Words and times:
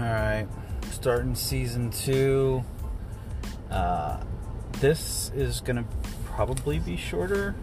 All 0.00 0.06
right, 0.06 0.48
starting 0.92 1.34
season 1.34 1.90
two. 1.90 2.64
Uh, 3.70 4.22
this 4.78 5.30
is 5.34 5.60
gonna 5.60 5.84
probably 6.24 6.78
be 6.78 6.96
shorter 6.96 7.54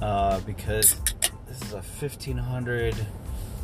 uh, 0.00 0.38
because 0.42 0.94
this 1.48 1.60
is 1.62 1.72
a 1.72 1.82
1500 1.82 2.94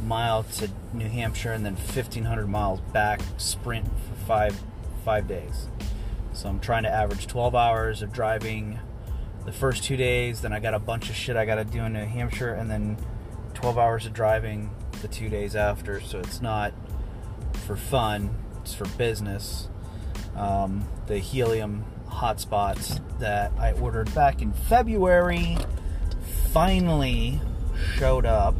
mile 0.04 0.42
to 0.42 0.68
New 0.92 1.08
Hampshire 1.08 1.52
and 1.52 1.64
then 1.64 1.74
1500 1.74 2.48
miles 2.48 2.80
back 2.92 3.20
sprint 3.36 3.86
for 3.86 4.26
five 4.26 4.60
five 5.04 5.28
days. 5.28 5.68
So 6.32 6.48
I'm 6.48 6.58
trying 6.58 6.82
to 6.82 6.90
average 6.90 7.28
12 7.28 7.54
hours 7.54 8.02
of 8.02 8.12
driving 8.12 8.80
the 9.44 9.52
first 9.52 9.84
two 9.84 9.96
days. 9.96 10.40
Then 10.40 10.52
I 10.52 10.58
got 10.58 10.74
a 10.74 10.80
bunch 10.80 11.08
of 11.08 11.14
shit 11.14 11.36
I 11.36 11.44
got 11.44 11.54
to 11.54 11.64
do 11.64 11.84
in 11.84 11.92
New 11.92 12.04
Hampshire, 12.04 12.52
and 12.52 12.68
then 12.68 12.96
12 13.54 13.78
hours 13.78 14.06
of 14.06 14.12
driving 14.12 14.74
the 15.02 15.08
two 15.08 15.28
days 15.28 15.54
after. 15.54 16.00
So 16.00 16.18
it's 16.18 16.42
not 16.42 16.71
for 17.62 17.76
fun, 17.76 18.34
it's 18.60 18.74
for 18.74 18.86
business. 18.96 19.68
Um, 20.36 20.86
the 21.06 21.18
helium 21.18 21.84
hotspots 22.08 23.00
that 23.18 23.52
I 23.58 23.72
ordered 23.72 24.14
back 24.14 24.42
in 24.42 24.52
February 24.52 25.56
finally 26.52 27.40
showed 27.96 28.26
up. 28.26 28.54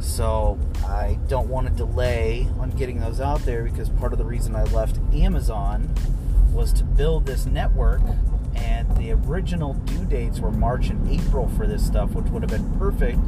So 0.00 0.58
I 0.86 1.18
don't 1.28 1.48
want 1.48 1.68
to 1.68 1.72
delay 1.72 2.46
on 2.58 2.70
getting 2.70 3.00
those 3.00 3.20
out 3.20 3.40
there 3.44 3.64
because 3.64 3.88
part 3.88 4.12
of 4.12 4.18
the 4.18 4.24
reason 4.24 4.54
I 4.54 4.64
left 4.64 4.98
Amazon 5.12 5.92
was 6.52 6.72
to 6.74 6.84
build 6.84 7.26
this 7.26 7.46
network 7.46 8.00
and 8.54 8.96
the 8.96 9.12
original 9.12 9.74
due 9.74 10.04
dates 10.06 10.40
were 10.40 10.50
March 10.50 10.88
and 10.88 11.08
April 11.08 11.48
for 11.56 11.66
this 11.66 11.86
stuff, 11.86 12.12
which 12.12 12.26
would 12.26 12.42
have 12.42 12.50
been 12.50 12.78
perfect 12.78 13.18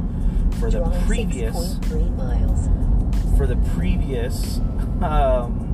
for 0.59 0.69
the 0.69 0.81
previous 1.05 1.75
6.3 1.75 2.17
miles. 2.17 3.00
For 3.41 3.47
the 3.47 3.71
previous 3.71 4.59
um, 5.01 5.71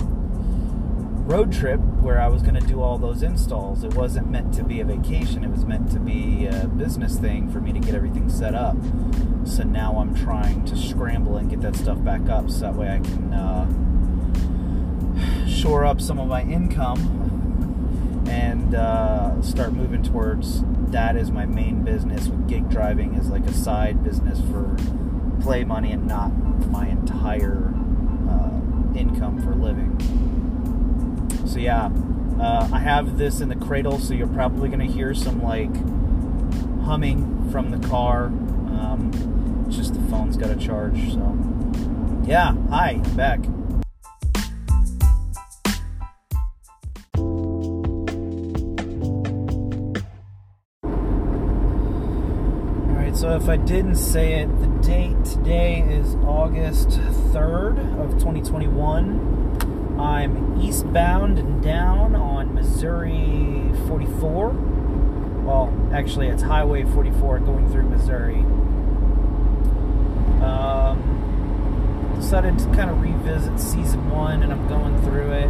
road 1.28 1.52
trip 1.52 1.82
where 2.00 2.18
I 2.18 2.30
was 2.30 2.42
going 2.42 2.56
to 2.56 2.66
do 2.66 2.82
all 2.82 2.98
those 2.98 3.22
installs. 3.24 3.84
It 3.84 3.94
wasn't 3.94 4.30
meant 4.30 4.54
to 4.54 4.64
be 4.64 4.80
a 4.80 4.86
vacation, 4.86 5.44
it 5.44 5.50
was 5.50 5.66
meant 5.66 5.92
to 5.92 6.00
be 6.00 6.46
a 6.46 6.66
business 6.66 7.18
thing 7.18 7.52
for 7.52 7.60
me 7.60 7.74
to 7.74 7.80
get 7.80 7.94
everything 7.94 8.30
set 8.30 8.56
up. 8.56 8.78
So 9.44 9.64
now 9.64 9.98
I'm 9.98 10.16
trying 10.16 10.64
to 10.64 10.78
scramble 10.78 11.36
and 11.36 11.50
get 11.50 11.60
that 11.60 11.76
stuff 11.76 12.02
back 12.06 12.30
up 12.30 12.50
so 12.50 12.60
that 12.62 12.76
way 12.76 12.88
I 12.88 13.00
can 13.00 13.34
uh, 13.34 13.68
shore 15.50 15.84
up 15.84 16.00
some 16.00 16.20
of 16.20 16.30
my 16.30 16.44
income 16.44 18.24
and 18.30 18.76
uh, 18.76 19.42
start 19.42 19.74
moving 19.74 20.04
towards 20.04 20.64
that 20.92 21.18
as 21.18 21.32
my 21.32 21.46
main 21.46 21.84
business 21.84 22.30
with 22.30 22.48
gig 22.48 22.70
driving 22.70 23.16
as 23.16 23.28
like 23.28 23.46
a 23.46 23.52
side 23.54 24.06
business 24.06 24.40
for 24.40 24.78
play 25.48 25.64
money 25.64 25.94
and 25.94 26.06
not 26.06 26.28
my 26.68 26.88
entire 26.88 27.74
uh, 28.30 28.60
income 28.94 29.42
for 29.42 29.56
living. 29.56 29.96
So 31.48 31.58
yeah, 31.58 31.90
uh, 32.38 32.68
I 32.74 32.80
have 32.80 33.18
this 33.18 33.40
in 33.40 33.48
the 33.48 33.56
cradle, 33.56 33.98
so 33.98 34.14
you're 34.14 34.28
probably 34.28 34.68
gonna 34.68 34.84
hear 34.84 35.14
some 35.14 35.42
like 35.42 35.74
humming 36.84 37.50
from 37.50 37.72
the 37.72 37.88
car. 37.88 38.26
Um, 38.26 39.64
it's 39.66 39.78
just 39.78 39.94
the 39.94 40.02
phone's 40.10 40.36
got 40.36 40.50
a 40.50 40.58
charge. 40.58 41.14
So 41.14 41.38
yeah, 42.26 42.54
hi, 42.70 42.96
back. 43.16 43.40
If 53.38 53.48
I 53.50 53.56
didn't 53.56 53.98
say 53.98 54.42
it, 54.42 54.48
the 54.60 54.68
date 54.82 55.24
today 55.24 55.82
is 55.82 56.16
August 56.26 56.90
3rd 56.90 57.78
of 58.04 58.14
2021. 58.14 59.98
I'm 60.00 60.60
eastbound 60.60 61.38
and 61.38 61.62
down 61.62 62.16
on 62.16 62.56
Missouri 62.56 63.72
44. 63.88 64.50
Well, 65.46 65.72
actually, 65.94 66.30
it's 66.30 66.42
Highway 66.42 66.84
44 66.84 67.40
going 67.40 67.72
through 67.72 67.84
Missouri. 67.84 68.40
Um, 70.44 72.16
decided 72.20 72.58
to 72.58 72.66
kind 72.72 72.90
of 72.90 73.00
revisit 73.00 73.60
season 73.60 74.10
one, 74.10 74.42
and 74.42 74.52
I'm 74.52 74.68
going 74.68 75.00
through 75.04 75.32
it. 75.34 75.50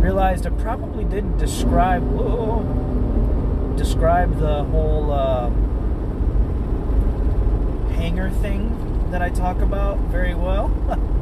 Realized 0.00 0.46
I 0.46 0.50
probably 0.50 1.02
didn't 1.02 1.36
describe 1.36 2.04
whoa, 2.04 3.74
describe 3.76 4.38
the 4.38 4.62
whole 4.64 5.10
uh, 5.10 5.50
hanger 7.98 8.30
thing 8.30 9.10
that 9.10 9.20
I 9.20 9.30
talk 9.30 9.60
about 9.60 9.98
very 10.10 10.34
well. 10.34 10.70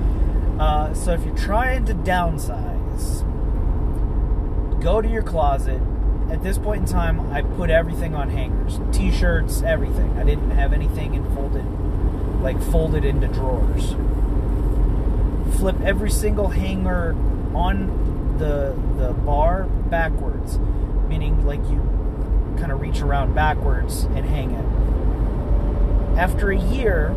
Uh, 0.56 0.94
so 0.94 1.12
if 1.12 1.22
you're 1.22 1.36
trying 1.36 1.84
to 1.84 1.92
downsize, 1.92 3.20
go 4.82 5.02
to 5.02 5.08
your 5.08 5.22
closet. 5.22 5.82
At 6.30 6.42
this 6.42 6.56
point 6.56 6.80
in 6.80 6.86
time, 6.86 7.30
I 7.30 7.42
put 7.42 7.68
everything 7.68 8.14
on 8.14 8.30
hangers, 8.30 8.80
t-shirts, 8.90 9.60
everything. 9.60 10.16
I 10.18 10.24
didn't 10.24 10.52
have 10.52 10.72
anything 10.72 11.12
in 11.12 11.24
folded, 11.34 11.66
like 12.40 12.58
folded 12.70 13.04
into 13.04 13.28
drawers. 13.28 13.94
Flip 15.58 15.78
every 15.82 16.10
single 16.10 16.48
hanger 16.48 17.14
on 17.54 18.36
the 18.38 18.74
the 18.96 19.12
bar 19.12 19.64
backwards, 19.64 20.58
meaning 21.06 21.44
like 21.44 21.60
you 21.68 21.82
kind 22.58 22.72
of 22.72 22.80
reach 22.80 23.02
around 23.02 23.34
backwards 23.34 24.04
and 24.04 24.24
hang 24.24 24.52
it. 24.52 24.85
After 26.16 26.50
a 26.50 26.58
year, 26.58 27.14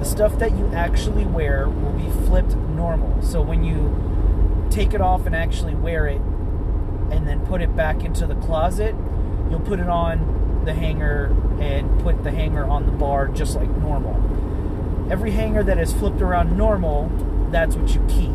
the 0.00 0.04
stuff 0.04 0.38
that 0.40 0.58
you 0.58 0.66
actually 0.74 1.24
wear 1.24 1.68
will 1.68 1.92
be 1.92 2.10
flipped 2.26 2.56
normal. 2.56 3.22
So 3.22 3.40
when 3.40 3.62
you 3.62 4.68
take 4.70 4.92
it 4.92 5.00
off 5.00 5.26
and 5.26 5.36
actually 5.36 5.74
wear 5.74 6.06
it 6.08 6.20
and 7.12 7.28
then 7.28 7.46
put 7.46 7.60
it 7.62 7.76
back 7.76 8.02
into 8.02 8.26
the 8.26 8.34
closet, 8.36 8.94
you'll 9.50 9.60
put 9.60 9.78
it 9.78 9.88
on 9.88 10.62
the 10.64 10.74
hanger 10.74 11.26
and 11.60 12.00
put 12.00 12.24
the 12.24 12.30
hanger 12.32 12.64
on 12.64 12.86
the 12.86 12.92
bar 12.92 13.28
just 13.28 13.54
like 13.54 13.68
normal. 13.68 14.16
Every 15.12 15.30
hanger 15.30 15.62
that 15.62 15.78
is 15.78 15.92
flipped 15.92 16.20
around 16.20 16.56
normal, 16.56 17.08
that's 17.50 17.76
what 17.76 17.94
you 17.94 18.04
keep. 18.08 18.34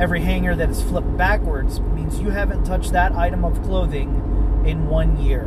Every 0.00 0.20
hanger 0.22 0.56
that 0.56 0.70
is 0.70 0.82
flipped 0.82 1.16
backwards 1.18 1.80
means 1.80 2.20
you 2.20 2.30
haven't 2.30 2.64
touched 2.64 2.92
that 2.92 3.12
item 3.12 3.44
of 3.44 3.62
clothing 3.64 4.62
in 4.64 4.88
one 4.88 5.22
year. 5.22 5.44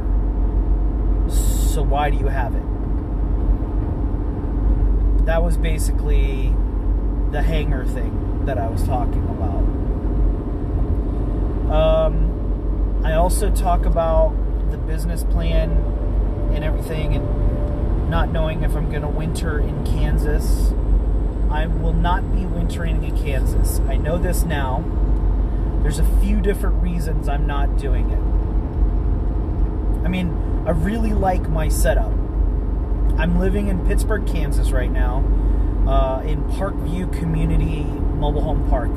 So 1.30 1.82
why 1.82 2.12
do 2.12 2.18
you 2.18 2.28
have 2.28 2.54
it? 2.54 2.73
That 5.26 5.42
was 5.42 5.58
basically 5.58 6.54
the 7.32 7.42
hanger 7.42 7.86
thing 7.86 8.46
that 8.46 8.58
I 8.58 8.68
was 8.68 8.84
talking 8.84 9.24
about. 9.24 9.64
Um, 11.74 13.02
I 13.06 13.14
also 13.14 13.50
talk 13.50 13.86
about 13.86 14.36
the 14.72 14.78
business 14.78 15.24
plan 15.24 15.72
and 16.54 16.64
everything, 16.64 17.16
and 17.16 18.10
not 18.10 18.30
knowing 18.32 18.64
if 18.64 18.76
I'm 18.76 18.90
going 18.90 19.02
to 19.02 19.08
winter 19.08 19.60
in 19.60 19.86
Kansas. 19.86 20.74
I 21.50 21.68
will 21.68 21.94
not 21.94 22.36
be 22.36 22.46
wintering 22.46 23.04
in 23.04 23.18
Kansas. 23.18 23.80
I 23.82 23.96
know 23.96 24.18
this 24.18 24.44
now. 24.44 24.84
There's 25.84 26.00
a 26.00 26.20
few 26.20 26.42
different 26.42 26.82
reasons 26.82 27.30
I'm 27.30 27.46
not 27.46 27.78
doing 27.78 28.10
it. 28.10 30.06
I 30.06 30.10
mean, 30.10 30.64
I 30.66 30.72
really 30.72 31.14
like 31.14 31.48
my 31.50 31.70
setup. 31.70 32.12
I'm 33.18 33.38
living 33.40 33.68
in 33.68 33.86
Pittsburg, 33.86 34.26
Kansas 34.26 34.72
right 34.72 34.92
now, 34.92 35.24
uh, 35.88 36.24
in 36.26 36.44
Parkview 36.46 37.14
Community 37.18 37.84
Mobile 37.84 38.42
Home 38.42 38.68
Park. 38.70 38.90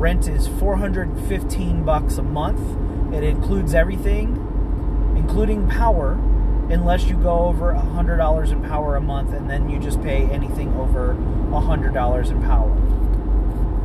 Rent 0.00 0.28
is 0.28 0.46
415 0.46 1.84
bucks 1.84 2.18
a 2.18 2.22
month. 2.22 3.12
It 3.12 3.24
includes 3.24 3.74
everything, 3.74 4.36
including 5.16 5.68
power, 5.68 6.12
unless 6.70 7.06
you 7.06 7.16
go 7.16 7.40
over 7.40 7.72
$100 7.74 8.52
in 8.52 8.62
power 8.62 8.94
a 8.94 9.00
month, 9.00 9.32
and 9.32 9.50
then 9.50 9.68
you 9.68 9.80
just 9.80 10.00
pay 10.02 10.22
anything 10.26 10.72
over 10.76 11.14
$100 11.14 12.30
in 12.30 12.42
power, 12.42 12.70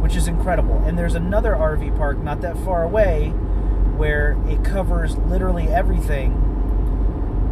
which 0.02 0.16
is 0.16 0.28
incredible. 0.28 0.84
And 0.86 1.00
there's 1.00 1.16
another 1.16 1.54
RV 1.54 1.98
park 1.98 2.20
not 2.20 2.42
that 2.42 2.58
far 2.60 2.84
away 2.84 3.30
where 3.98 4.38
it 4.48 4.64
covers 4.64 5.18
literally 5.18 5.68
everything 5.68 6.47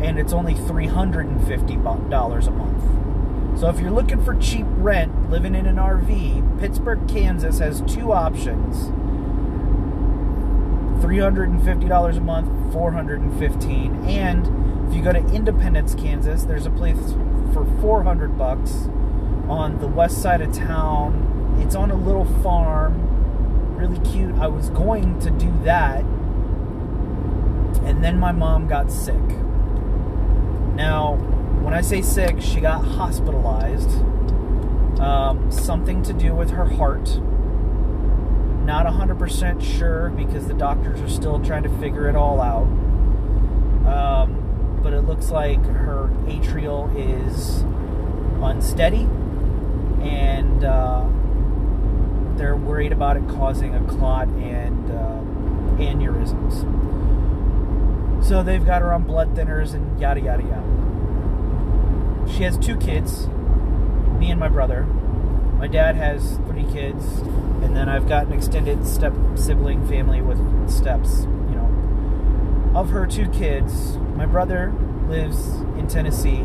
and 0.01 0.19
it's 0.19 0.33
only 0.33 0.53
$350 0.53 2.47
a 2.47 2.51
month. 2.51 3.59
So 3.59 3.69
if 3.69 3.79
you're 3.79 3.91
looking 3.91 4.23
for 4.23 4.35
cheap 4.35 4.65
rent 4.69 5.29
living 5.29 5.55
in 5.55 5.65
an 5.65 5.77
RV, 5.77 6.59
Pittsburg, 6.59 7.07
Kansas 7.07 7.59
has 7.59 7.81
two 7.81 8.11
options. 8.11 8.89
$350 11.01 12.17
a 12.17 12.19
month, 12.19 12.73
415 12.73 14.05
and 14.05 14.87
if 14.89 14.95
you 14.95 15.01
go 15.01 15.11
to 15.11 15.19
Independence, 15.33 15.95
Kansas, 15.95 16.43
there's 16.43 16.65
a 16.65 16.71
place 16.71 17.13
for 17.53 17.65
400 17.81 18.37
bucks 18.37 18.71
on 19.47 19.79
the 19.79 19.87
west 19.87 20.21
side 20.21 20.41
of 20.41 20.53
town. 20.53 21.59
It's 21.61 21.75
on 21.75 21.91
a 21.91 21.95
little 21.95 22.25
farm, 22.43 23.75
really 23.77 23.99
cute. 24.11 24.35
I 24.35 24.47
was 24.47 24.69
going 24.69 25.19
to 25.21 25.31
do 25.31 25.51
that 25.63 26.03
and 27.85 28.03
then 28.03 28.19
my 28.19 28.31
mom 28.31 28.67
got 28.67 28.91
sick. 28.91 29.15
Now, 30.75 31.15
when 31.61 31.73
I 31.73 31.81
say 31.81 32.01
sick, 32.01 32.41
she 32.41 32.59
got 32.59 32.83
hospitalized 32.83 33.89
Um, 34.99 35.51
something 35.51 36.01
to 36.03 36.13
do 36.13 36.33
with 36.33 36.51
her 36.51 36.63
heart. 36.63 37.19
Not 38.63 38.85
100% 38.85 39.61
sure 39.61 40.09
because 40.09 40.47
the 40.47 40.53
doctors 40.53 41.01
are 41.01 41.09
still 41.09 41.39
trying 41.39 41.63
to 41.63 41.69
figure 41.79 42.07
it 42.07 42.15
all 42.15 42.39
out. 42.41 42.67
Um, 43.85 44.79
but 44.81 44.93
it 44.93 45.01
looks 45.01 45.31
like 45.31 45.63
her 45.65 46.09
atrial 46.27 46.89
is 46.95 47.63
unsteady 48.41 49.07
and 50.01 50.63
uh, 50.63 51.05
they're 52.37 52.55
worried 52.55 52.93
about 52.93 53.17
it 53.17 53.27
causing 53.27 53.75
a 53.75 53.83
clot 53.83 54.29
and 54.29 54.89
uh, 54.91 55.19
aneurysms. 55.83 56.84
So 58.27 58.41
they've 58.41 58.65
got 58.65 58.81
her 58.81 58.91
on 58.91 59.03
blood 59.03 59.35
thinners 59.35 59.75
and 59.75 59.99
yada 60.01 60.19
yada 60.19 60.41
yada. 60.41 62.27
She 62.27 62.41
has 62.41 62.57
two 62.57 62.75
kids, 62.75 63.27
me 64.17 64.31
and 64.31 64.39
my 64.39 64.47
brother. 64.47 64.83
My 65.59 65.67
dad 65.67 65.95
has 65.95 66.37
three 66.47 66.63
kids, 66.63 67.05
and 67.61 67.75
then 67.75 67.87
I've 67.87 68.09
got 68.09 68.25
an 68.25 68.33
extended 68.33 68.87
step 68.87 69.13
sibling 69.35 69.87
family 69.87 70.23
with 70.23 70.39
steps, 70.67 71.21
you 71.21 71.55
know. 71.55 72.71
Of 72.73 72.89
her 72.89 73.05
two 73.05 73.29
kids, 73.29 73.97
my 74.15 74.25
brother 74.25 74.73
lives 75.07 75.59
in 75.77 75.87
Tennessee. 75.87 76.43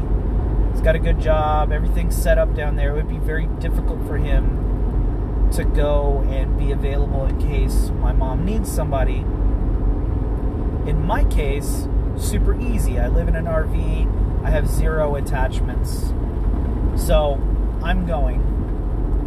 He's 0.72 0.82
got 0.82 0.96
a 0.96 0.98
good 0.98 1.18
job, 1.18 1.72
everything's 1.72 2.14
set 2.14 2.36
up 2.36 2.54
down 2.54 2.76
there. 2.76 2.90
It 2.90 2.96
would 2.96 3.08
be 3.08 3.16
very 3.16 3.46
difficult 3.58 4.06
for 4.06 4.18
him 4.18 5.48
to 5.52 5.64
go 5.64 6.26
and 6.28 6.58
be 6.58 6.72
available 6.72 7.24
in 7.24 7.40
case 7.40 7.88
my 8.00 8.12
mom 8.12 8.44
needs 8.44 8.70
somebody. 8.70 9.24
In 10.86 11.04
my 11.04 11.24
case, 11.24 11.86
super 12.16 12.58
easy. 12.60 12.98
I 12.98 13.08
live 13.08 13.28
in 13.28 13.36
an 13.36 13.44
RV, 13.44 14.44
I 14.44 14.50
have 14.50 14.68
zero 14.68 15.16
attachments. 15.16 16.12
So 16.96 17.40
I'm 17.82 18.06
going 18.06 18.40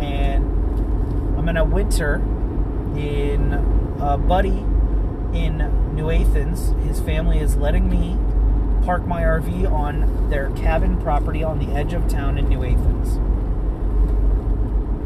and 0.01 0.45
I'm 1.37 1.45
gonna 1.45 1.63
winter 1.63 2.15
in 2.95 3.53
a 3.99 4.17
buddy 4.17 4.65
in 5.37 5.95
New 5.95 6.09
Athens. 6.09 6.73
His 6.87 6.99
family 6.99 7.39
is 7.39 7.55
letting 7.55 7.89
me 7.89 8.17
park 8.85 9.05
my 9.05 9.21
RV 9.21 9.71
on 9.71 10.29
their 10.29 10.49
cabin 10.51 10.99
property 11.01 11.43
on 11.43 11.59
the 11.59 11.73
edge 11.73 11.93
of 11.93 12.07
town 12.07 12.37
in 12.37 12.49
New 12.49 12.63
Athens. 12.63 13.17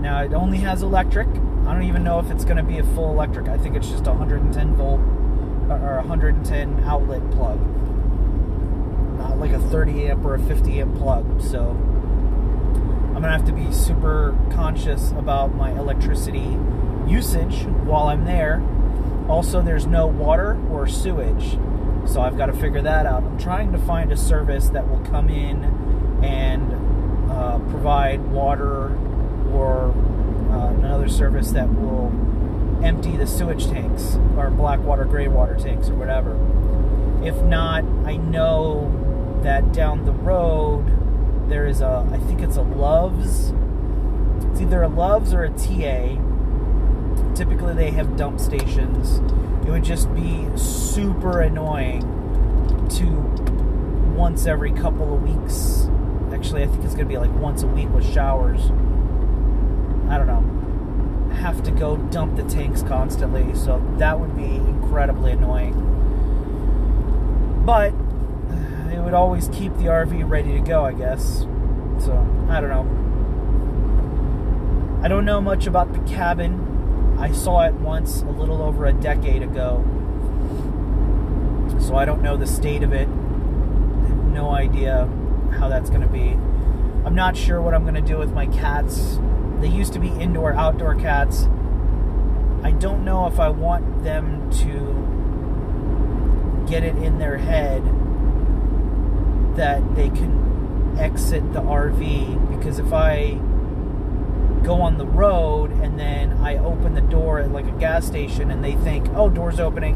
Now 0.01 0.23
it 0.23 0.33
only 0.33 0.57
has 0.59 0.81
electric. 0.81 1.27
I 1.27 1.73
don't 1.73 1.83
even 1.83 2.03
know 2.03 2.19
if 2.19 2.31
it's 2.31 2.45
going 2.45 2.57
to 2.57 2.63
be 2.63 2.79
a 2.79 2.83
full 2.83 3.11
electric. 3.11 3.49
I 3.49 3.57
think 3.57 3.75
it's 3.75 3.89
just 3.89 4.05
110 4.05 4.75
volt 4.75 5.01
or 5.69 5.97
110 5.97 6.83
outlet 6.83 7.29
plug, 7.31 7.59
not 9.17 9.37
like 9.39 9.51
a 9.51 9.59
30 9.59 10.07
amp 10.07 10.25
or 10.25 10.35
a 10.35 10.39
50 10.39 10.81
amp 10.81 10.97
plug. 10.97 11.41
So 11.41 11.69
I'm 11.69 13.13
gonna 13.21 13.31
have 13.31 13.45
to 13.45 13.51
be 13.51 13.71
super 13.71 14.37
conscious 14.51 15.11
about 15.11 15.55
my 15.55 15.71
electricity 15.71 16.57
usage 17.07 17.63
while 17.85 18.07
I'm 18.07 18.25
there. 18.25 18.61
Also, 19.27 19.61
there's 19.61 19.87
no 19.87 20.07
water 20.07 20.57
or 20.71 20.87
sewage, 20.87 21.57
so 22.05 22.21
I've 22.21 22.37
got 22.37 22.45
to 22.45 22.53
figure 22.53 22.81
that 22.81 23.05
out. 23.05 23.23
I'm 23.23 23.37
trying 23.37 23.71
to 23.73 23.77
find 23.77 24.11
a 24.11 24.17
service 24.17 24.69
that 24.69 24.87
will 24.87 25.03
come 25.05 25.29
in 25.29 25.63
and 26.23 27.31
uh, 27.31 27.59
provide 27.69 28.25
water 28.27 28.95
or 29.51 29.93
uh, 30.51 30.69
another 30.69 31.09
service 31.09 31.51
that 31.51 31.67
will 31.67 32.09
empty 32.83 33.15
the 33.17 33.27
sewage 33.27 33.67
tanks 33.67 34.17
or 34.37 34.49
black 34.49 34.79
water, 34.79 35.05
gray 35.05 35.27
water 35.27 35.55
tanks 35.55 35.89
or 35.89 35.95
whatever. 35.95 36.35
If 37.25 37.41
not, 37.43 37.83
I 38.05 38.17
know 38.17 39.39
that 39.43 39.73
down 39.73 40.05
the 40.05 40.11
road 40.11 40.97
there 41.49 41.65
is 41.65 41.81
a, 41.81 42.07
I 42.11 42.17
think 42.17 42.41
it's 42.41 42.57
a 42.57 42.61
Love's. 42.61 43.53
It's 44.51 44.61
either 44.61 44.83
a 44.83 44.87
Love's 44.87 45.33
or 45.33 45.43
a 45.43 45.49
TA. 45.49 46.21
Typically, 47.35 47.73
they 47.73 47.91
have 47.91 48.17
dump 48.17 48.39
stations. 48.39 49.19
It 49.65 49.71
would 49.71 49.83
just 49.83 50.13
be 50.13 50.45
super 50.57 51.41
annoying 51.41 52.01
to 52.89 53.05
once 54.15 54.45
every 54.45 54.71
couple 54.71 55.13
of 55.13 55.23
weeks. 55.23 55.89
Actually, 56.33 56.63
I 56.63 56.67
think 56.67 56.83
it's 56.83 56.93
going 56.93 57.07
to 57.07 57.13
be 57.13 57.17
like 57.17 57.33
once 57.35 57.63
a 57.63 57.67
week 57.67 57.89
with 57.89 58.11
showers. 58.13 58.61
I 60.09 60.17
don't 60.17 60.27
know. 60.27 60.56
Have 61.39 61.63
to 61.63 61.71
go 61.71 61.97
dump 61.97 62.35
the 62.35 62.43
tanks 62.43 62.83
constantly, 62.83 63.55
so 63.55 63.81
that 63.97 64.19
would 64.19 64.35
be 64.35 64.43
incredibly 64.43 65.31
annoying. 65.31 65.73
But 67.65 67.93
uh, 67.93 68.89
it 68.89 68.99
would 68.99 69.13
always 69.13 69.47
keep 69.49 69.73
the 69.77 69.85
RV 69.85 70.29
ready 70.29 70.53
to 70.53 70.59
go, 70.59 70.83
I 70.83 70.93
guess. 70.93 71.45
So, 71.99 72.13
I 72.49 72.59
don't 72.59 72.69
know. 72.69 72.85
I 75.03 75.07
don't 75.07 75.25
know 75.25 75.39
much 75.39 75.67
about 75.67 75.93
the 75.93 75.99
cabin. 76.11 77.15
I 77.19 77.31
saw 77.31 77.65
it 77.65 77.73
once 77.75 78.23
a 78.23 78.29
little 78.31 78.61
over 78.61 78.85
a 78.85 78.93
decade 78.93 79.41
ago. 79.41 79.83
So 81.79 81.95
I 81.95 82.05
don't 82.05 82.21
know 82.21 82.35
the 82.35 82.47
state 82.47 82.83
of 82.83 82.93
it. 82.93 83.07
No 83.07 84.49
idea 84.49 85.07
how 85.57 85.67
that's 85.69 85.89
going 85.89 86.01
to 86.01 86.07
be. 86.07 86.37
I'm 87.05 87.15
not 87.15 87.37
sure 87.37 87.61
what 87.61 87.73
I'm 87.73 87.83
going 87.83 87.95
to 87.95 88.01
do 88.01 88.17
with 88.17 88.33
my 88.33 88.47
cats. 88.47 89.19
They 89.61 89.67
used 89.67 89.93
to 89.93 89.99
be 89.99 90.09
indoor 90.09 90.53
outdoor 90.53 90.95
cats. 90.95 91.47
I 92.63 92.71
don't 92.71 93.05
know 93.05 93.27
if 93.27 93.39
I 93.39 93.49
want 93.49 94.03
them 94.03 94.49
to 94.51 95.05
get 96.69 96.83
it 96.83 96.97
in 96.97 97.17
their 97.17 97.37
head 97.37 97.83
that 99.55 99.95
they 99.95 100.09
can 100.09 100.95
exit 100.99 101.53
the 101.53 101.61
RV 101.61 102.57
because 102.57 102.79
if 102.79 102.91
I 102.93 103.39
go 104.63 104.81
on 104.81 104.97
the 104.97 105.05
road 105.05 105.71
and 105.71 105.97
then 105.97 106.33
I 106.33 106.57
open 106.57 106.93
the 106.93 107.01
door 107.01 107.39
at 107.39 107.51
like 107.51 107.67
a 107.67 107.79
gas 107.79 108.05
station 108.05 108.51
and 108.51 108.63
they 108.63 108.75
think, 108.75 109.07
oh, 109.15 109.29
door's 109.29 109.59
opening 109.59 109.95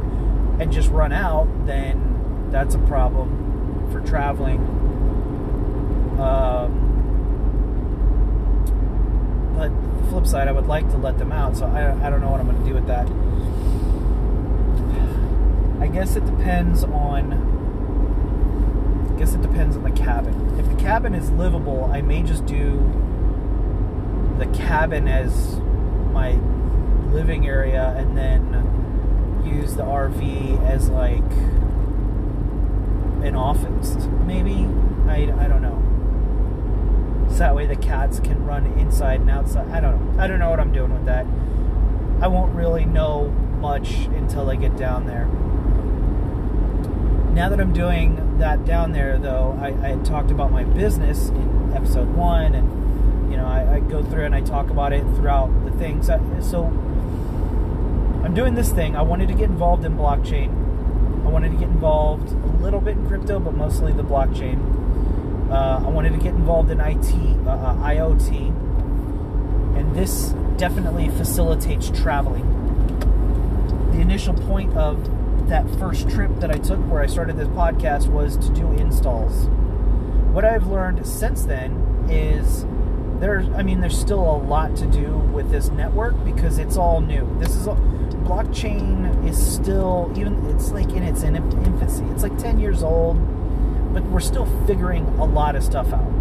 and 0.60 0.72
just 0.72 0.90
run 0.90 1.12
out, 1.12 1.48
then 1.66 2.50
that's 2.52 2.76
a 2.76 2.80
problem 2.80 3.90
for 3.92 4.00
traveling. 4.02 4.60
Um, 6.20 6.81
the 9.70 10.08
flip 10.10 10.26
side, 10.26 10.48
I 10.48 10.52
would 10.52 10.68
like 10.68 10.90
to 10.92 10.98
let 10.98 11.18
them 11.18 11.32
out, 11.32 11.58
so 11.58 11.66
I, 11.66 12.06
I 12.06 12.10
don't 12.10 12.22
know 12.22 12.30
what 12.30 12.40
I'm 12.40 12.48
going 12.48 12.62
to 12.62 12.68
do 12.68 12.74
with 12.74 12.88
that. 12.88 13.08
I 15.82 15.88
guess 15.88 16.16
it 16.16 16.26
depends 16.26 16.84
on 16.84 17.50
I 19.12 19.18
guess 19.18 19.34
it 19.34 19.42
depends 19.42 19.76
on 19.76 19.84
the 19.84 19.92
cabin. 19.92 20.60
If 20.60 20.68
the 20.70 20.76
cabin 20.76 21.14
is 21.14 21.30
livable, 21.32 21.86
I 21.86 22.02
may 22.02 22.24
just 22.24 22.46
do 22.46 22.78
the 24.38 24.46
cabin 24.48 25.08
as 25.08 25.60
my 26.12 26.34
living 27.12 27.48
area 27.48 27.94
and 27.98 28.18
then 28.18 29.42
use 29.46 29.76
the 29.76 29.84
RV 29.84 30.64
as 30.68 30.90
like 30.90 31.22
an 33.24 33.36
office, 33.36 33.96
maybe. 34.26 34.68
I, 35.08 35.32
I 35.44 35.48
don't 35.48 35.62
know. 35.62 35.91
So 37.32 37.38
that 37.38 37.56
way 37.56 37.66
the 37.66 37.76
cats 37.78 38.20
can 38.20 38.46
run 38.46 38.66
inside 38.78 39.22
and 39.22 39.30
outside. 39.30 39.68
I 39.70 39.80
don't 39.80 40.16
know. 40.18 40.22
I 40.22 40.28
don't 40.28 40.40
know 40.40 40.50
what 40.50 40.60
I'm 40.60 40.74
doing 40.74 40.94
with 40.94 41.06
that. 41.06 41.26
I 42.22 42.28
won't 42.28 42.54
really 42.54 42.86
know 42.86 43.30
much 43.30 43.92
until 44.06 44.50
I 44.50 44.56
get 44.56 44.76
down 44.78 45.08
there. 45.08 45.26
Now 47.34 47.48
that 47.50 47.60
I'm 47.60 47.72
doing 47.74 48.38
that 48.40 48.66
down 48.66 48.92
there, 48.92 49.18
though, 49.18 49.58
I, 49.62 49.68
I 49.68 49.90
had 49.96 50.04
talked 50.04 50.30
about 50.30 50.52
my 50.52 50.66
business 50.66 51.30
in 51.30 51.72
episode 51.74 52.14
one, 52.14 52.54
and 52.54 53.32
you 53.32 53.38
know, 53.38 53.46
I, 53.48 53.76
I 53.76 53.80
go 53.80 54.04
through 54.04 54.26
and 54.26 54.36
I 54.36 54.42
talk 54.42 54.70
about 54.70 54.92
it 54.92 55.04
throughout 55.16 55.48
the 55.64 55.72
things. 55.72 56.08
So 56.08 56.66
I'm 58.24 58.34
doing 58.36 58.56
this 58.56 58.72
thing. 58.72 58.96
I 58.98 59.02
wanted 59.02 59.30
to 59.30 59.34
get 59.34 59.50
involved 59.50 59.86
in 59.86 59.96
blockchain. 59.98 60.50
I 61.26 61.30
wanted 61.30 61.54
to 61.54 61.58
get 61.58 61.70
involved 61.70 62.34
a 62.34 62.62
little 62.62 62.82
bit 62.82 62.98
in 62.98 63.08
crypto, 63.08 63.40
but 63.40 63.54
mostly 63.54 63.94
the 63.94 64.04
blockchain. 64.04 64.81
Uh, 65.52 65.84
I 65.86 65.90
wanted 65.90 66.14
to 66.14 66.18
get 66.18 66.34
involved 66.34 66.72
in 66.72 66.80
IT, 66.80 67.14
uh, 67.46 67.50
uh 67.50 67.76
IoT, 67.76 68.48
and 69.78 69.94
this 69.94 70.34
definitely 70.56 71.10
facilitates 71.10 71.90
traveling. 71.90 72.48
The 73.92 74.00
initial 74.00 74.34
point 74.34 74.74
of 74.78 75.50
that 75.50 75.70
first 75.78 76.10
trip 76.10 76.32
that 76.40 76.52
I 76.52 76.58
took 76.58 76.80
where 76.90 77.02
I 77.02 77.08
started 77.08 77.36
this 77.36 77.50
podcast 77.50 78.08
was 78.08 78.38
to 78.38 78.50
do 78.54 78.72
installs. 78.72 79.48
What 80.32 80.46
I've 80.46 80.68
learned 80.68 81.06
since 81.06 81.44
then 81.44 82.08
is 82.10 82.66
there's 83.20 83.50
I 83.50 83.62
mean 83.62 83.82
there's 83.82 84.00
still 84.00 84.22
a 84.22 84.38
lot 84.38 84.78
to 84.78 84.86
do 84.86 85.18
with 85.34 85.52
this 85.52 85.70
network 85.70 86.16
because 86.24 86.60
it's 86.60 86.78
all 86.78 87.02
new. 87.02 87.30
This 87.40 87.56
is 87.56 87.68
a, 87.68 87.76
blockchain 88.24 89.28
is 89.28 89.38
still 89.38 90.10
even 90.16 90.46
it's 90.46 90.72
like 90.72 90.90
in 90.92 91.04
its 91.04 91.24
infancy. 91.24 92.06
It's 92.14 92.24
like 92.24 92.38
10 92.38 92.60
years 92.60 92.84
old, 92.84 93.18
but 93.94 94.04
we're 94.04 94.20
still 94.20 94.46
figuring 94.66 95.06
a 95.20 95.26
lot 95.26 95.56
of 95.56 95.64
stuff 95.64 95.92
out. 95.94 96.12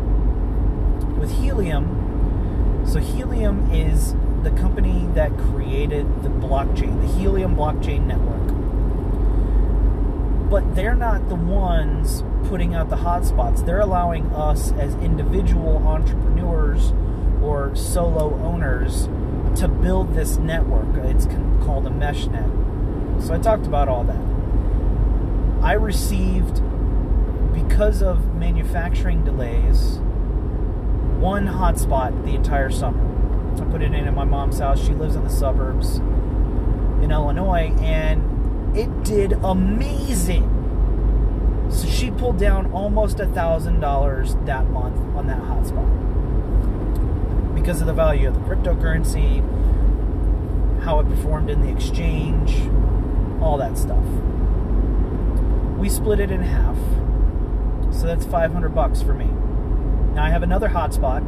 With 1.18 1.30
Helium, 1.40 2.84
so 2.86 2.98
Helium 2.98 3.70
is 3.72 4.14
the 4.42 4.50
company 4.50 5.08
that 5.14 5.36
created 5.36 6.22
the 6.22 6.28
blockchain, 6.28 7.00
the 7.00 7.18
Helium 7.18 7.54
blockchain 7.56 8.06
network 8.06 8.40
but 10.50 10.74
they're 10.74 10.96
not 10.96 11.28
the 11.28 11.36
ones 11.36 12.24
putting 12.48 12.74
out 12.74 12.90
the 12.90 12.96
hotspots. 12.96 13.64
They're 13.64 13.80
allowing 13.80 14.26
us 14.32 14.72
as 14.72 14.94
individual 14.96 15.76
entrepreneurs 15.86 16.92
or 17.40 17.74
solo 17.76 18.34
owners 18.42 19.04
to 19.60 19.68
build 19.68 20.14
this 20.14 20.38
network. 20.38 20.88
It's 21.04 21.26
called 21.64 21.86
a 21.86 21.90
mesh 21.90 22.26
net. 22.26 22.50
So 23.22 23.32
I 23.32 23.38
talked 23.38 23.66
about 23.66 23.88
all 23.88 24.02
that. 24.04 25.64
I 25.64 25.74
received, 25.74 26.60
because 27.62 28.02
of 28.02 28.34
manufacturing 28.34 29.24
delays, 29.24 29.98
one 31.18 31.46
hotspot 31.46 32.24
the 32.24 32.34
entire 32.34 32.70
summer. 32.70 33.06
I 33.60 33.64
put 33.70 33.82
it 33.82 33.92
in 33.92 34.06
at 34.06 34.14
my 34.14 34.24
mom's 34.24 34.58
house. 34.58 34.82
She 34.82 34.94
lives 34.94 35.16
in 35.16 35.24
the 35.24 35.30
suburbs 35.30 35.96
in 37.02 37.10
Illinois, 37.10 37.74
and 37.80 38.76
it 38.76 39.04
did 39.04 39.32
amazing. 39.44 40.56
So 41.70 41.86
she 41.86 42.10
pulled 42.10 42.38
down 42.38 42.72
almost 42.72 43.20
a 43.20 43.26
thousand 43.26 43.80
dollars 43.80 44.36
that 44.46 44.68
month 44.70 44.96
on 45.16 45.26
that 45.26 45.40
hotspot 45.42 46.00
because 47.54 47.80
of 47.80 47.86
the 47.86 47.92
value 47.92 48.26
of 48.28 48.34
the 48.34 48.40
cryptocurrency, 48.40 49.40
how 50.82 51.00
it 51.00 51.04
performed 51.04 51.50
in 51.50 51.60
the 51.60 51.68
exchange, 51.68 52.56
all 53.42 53.58
that 53.58 53.76
stuff. 53.76 54.04
We 55.76 55.88
split 55.88 56.20
it 56.20 56.30
in 56.30 56.42
half, 56.42 56.76
so 57.92 58.06
that's 58.06 58.24
500 58.24 58.74
bucks 58.74 59.02
for 59.02 59.14
me. 59.14 59.26
Now 60.14 60.24
I 60.24 60.30
have 60.30 60.42
another 60.42 60.68
hotspot 60.68 61.20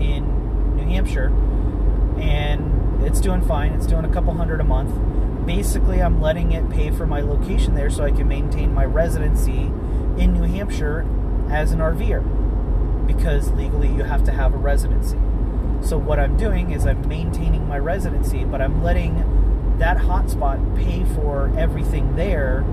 in 0.00 0.76
New 0.76 0.84
Hampshire, 0.84 1.28
and 2.18 3.04
it's 3.04 3.20
doing 3.20 3.42
fine. 3.42 3.72
It's 3.72 3.86
doing 3.86 4.04
a 4.04 4.12
couple 4.12 4.34
hundred 4.34 4.60
a 4.60 4.64
month. 4.64 5.46
Basically, 5.46 6.00
I'm 6.00 6.20
letting 6.20 6.52
it 6.52 6.70
pay 6.70 6.90
for 6.90 7.06
my 7.06 7.20
location 7.20 7.74
there 7.74 7.90
so 7.90 8.04
I 8.04 8.12
can 8.12 8.28
maintain 8.28 8.72
my 8.72 8.84
residency 8.84 9.70
in 10.18 10.32
New 10.34 10.44
Hampshire 10.44 11.06
as 11.50 11.72
an 11.72 11.80
RVer 11.80 13.06
because 13.06 13.50
legally 13.52 13.88
you 13.88 14.04
have 14.04 14.24
to 14.24 14.32
have 14.32 14.54
a 14.54 14.56
residency. 14.56 15.18
So 15.80 15.98
what 15.98 16.20
I'm 16.20 16.36
doing 16.36 16.70
is 16.70 16.86
I'm 16.86 17.06
maintaining 17.08 17.66
my 17.66 17.78
residency, 17.78 18.44
but 18.44 18.60
I'm 18.62 18.82
letting 18.82 19.78
that 19.78 19.96
hotspot 19.96 20.76
pay 20.76 21.04
for 21.16 21.52
everything 21.58 22.14
there 22.14 22.64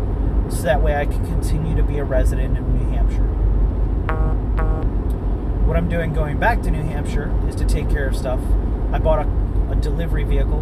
so 0.50 0.64
that 0.64 0.82
way 0.82 0.96
I 0.96 1.06
can 1.06 1.26
continue 1.26 1.76
to 1.76 1.84
be 1.84 2.00
a 2.00 2.04
resident 2.04 2.58
in 2.58 2.78
New 2.78 2.90
Hampshire. 2.96 3.24
What 5.66 5.78
I'm 5.78 5.88
doing 5.88 6.14
going 6.14 6.40
back 6.40 6.62
to 6.64 6.72
New 6.72 6.82
Hampshire 6.82 7.32
is 7.48 7.56
to 7.56 7.66
take 7.66 7.90
care 7.90 8.08
of 8.08 8.16
stuff. 8.16 8.40
I 8.92 8.98
bought 8.98 9.26
a, 9.26 9.72
a 9.72 9.76
delivery 9.76 10.24
vehicle 10.24 10.62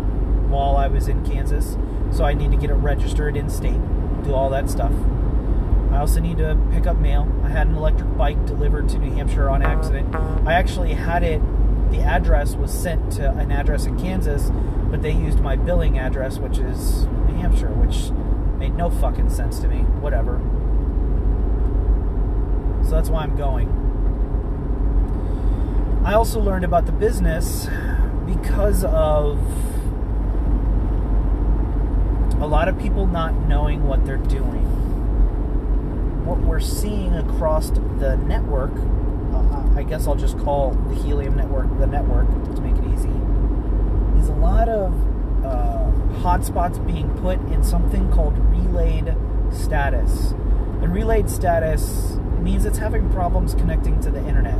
while 0.49 0.75
I 0.75 0.87
was 0.87 1.07
in 1.07 1.25
Kansas, 1.25 1.77
so 2.11 2.25
I 2.25 2.33
need 2.33 2.51
to 2.51 2.57
get 2.57 2.69
it 2.69 2.75
registered 2.75 3.37
in 3.37 3.49
state, 3.49 3.79
do 4.23 4.33
all 4.33 4.49
that 4.49 4.69
stuff. 4.69 4.91
I 5.91 5.99
also 5.99 6.19
need 6.19 6.37
to 6.37 6.57
pick 6.71 6.85
up 6.85 6.97
mail. 6.97 7.27
I 7.43 7.49
had 7.49 7.67
an 7.67 7.75
electric 7.75 8.17
bike 8.17 8.45
delivered 8.45 8.89
to 8.89 8.99
New 8.99 9.11
Hampshire 9.15 9.49
on 9.49 9.61
accident. 9.61 10.13
I 10.45 10.53
actually 10.53 10.93
had 10.93 11.23
it, 11.23 11.41
the 11.91 12.01
address 12.01 12.55
was 12.55 12.71
sent 12.71 13.13
to 13.13 13.31
an 13.31 13.51
address 13.51 13.85
in 13.85 13.97
Kansas, 13.97 14.51
but 14.91 15.01
they 15.01 15.11
used 15.11 15.39
my 15.39 15.55
billing 15.55 15.97
address, 15.97 16.37
which 16.37 16.57
is 16.57 17.05
New 17.05 17.35
Hampshire, 17.35 17.69
which 17.69 18.11
made 18.57 18.75
no 18.75 18.89
fucking 18.89 19.29
sense 19.29 19.59
to 19.59 19.67
me. 19.67 19.79
Whatever. 20.01 20.39
So 22.83 22.91
that's 22.91 23.09
why 23.09 23.23
I'm 23.23 23.35
going. 23.35 23.67
I 26.05 26.13
also 26.13 26.39
learned 26.39 26.65
about 26.65 26.85
the 26.85 26.91
business 26.91 27.67
because 28.25 28.83
of 28.83 29.39
a 32.41 32.47
lot 32.47 32.67
of 32.67 32.77
people 32.79 33.07
not 33.07 33.33
knowing 33.47 33.87
what 33.87 34.05
they're 34.05 34.17
doing 34.17 34.67
what 36.27 36.39
we're 36.39 36.59
seeing 36.59 37.13
across 37.13 37.69
the 37.69 38.17
network, 38.27 38.73
uh, 39.33 39.79
I 39.79 39.83
guess 39.83 40.07
I'll 40.07 40.15
just 40.15 40.37
call 40.39 40.71
the 40.89 40.95
Helium 40.95 41.37
network 41.37 41.67
the 41.79 41.87
network 41.87 42.27
to 42.27 42.61
make 42.61 42.75
it 42.75 42.83
easy, 42.93 43.09
is 44.19 44.27
a 44.27 44.35
lot 44.35 44.67
of 44.67 44.93
uh, 45.45 45.86
hotspots 46.17 46.85
being 46.85 47.09
put 47.19 47.39
in 47.51 47.63
something 47.63 48.11
called 48.11 48.37
relayed 48.49 49.15
status. 49.51 50.31
And 50.81 50.93
relayed 50.93 51.29
status 51.29 52.17
means 52.39 52.65
it's 52.65 52.77
having 52.77 53.11
problems 53.11 53.53
connecting 53.53 53.99
to 54.01 54.11
the 54.11 54.19
internet 54.27 54.59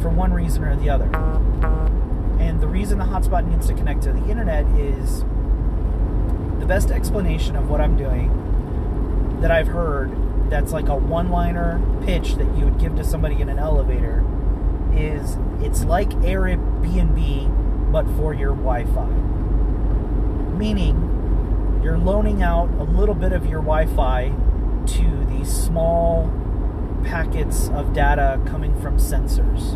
for 0.00 0.10
one 0.10 0.32
reason 0.32 0.64
or 0.64 0.76
the 0.76 0.90
other. 0.90 1.14
And 2.40 2.60
the 2.60 2.66
reason 2.66 2.98
the 2.98 3.04
hotspot 3.04 3.48
needs 3.48 3.66
to 3.68 3.74
connect 3.74 4.02
to 4.02 4.12
the 4.12 4.28
internet 4.28 4.66
is 4.78 5.20
the 6.60 6.66
best 6.66 6.90
explanation 6.90 7.56
of 7.56 7.68
what 7.70 7.80
I'm 7.80 7.96
doing 7.96 9.38
that 9.40 9.50
I've 9.50 9.68
heard 9.68 10.10
that's 10.50 10.72
like 10.72 10.88
a 10.88 10.96
one 10.96 11.30
liner 11.30 11.80
pitch 12.04 12.36
that 12.36 12.56
you 12.56 12.64
would 12.64 12.78
give 12.78 12.96
to 12.96 13.04
somebody 13.04 13.40
in 13.40 13.48
an 13.48 13.58
elevator 13.58 14.24
is 14.94 15.36
it's 15.60 15.84
like 15.84 16.08
Airbnb 16.10 17.92
but 17.92 18.06
for 18.16 18.34
your 18.34 18.54
Wi 18.54 18.84
Fi. 18.84 19.35
Meaning 20.56 21.80
you're 21.82 21.98
loaning 21.98 22.42
out 22.42 22.70
a 22.78 22.84
little 22.84 23.14
bit 23.14 23.32
of 23.32 23.46
your 23.46 23.60
Wi 23.60 23.86
Fi 23.86 24.28
to 24.86 25.26
these 25.26 25.52
small 25.52 26.32
packets 27.04 27.68
of 27.70 27.92
data 27.92 28.40
coming 28.46 28.74
from 28.80 28.96
sensors, 28.98 29.74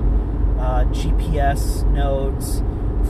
uh, 0.58 0.84
GPS 0.86 1.84
nodes, 1.92 2.62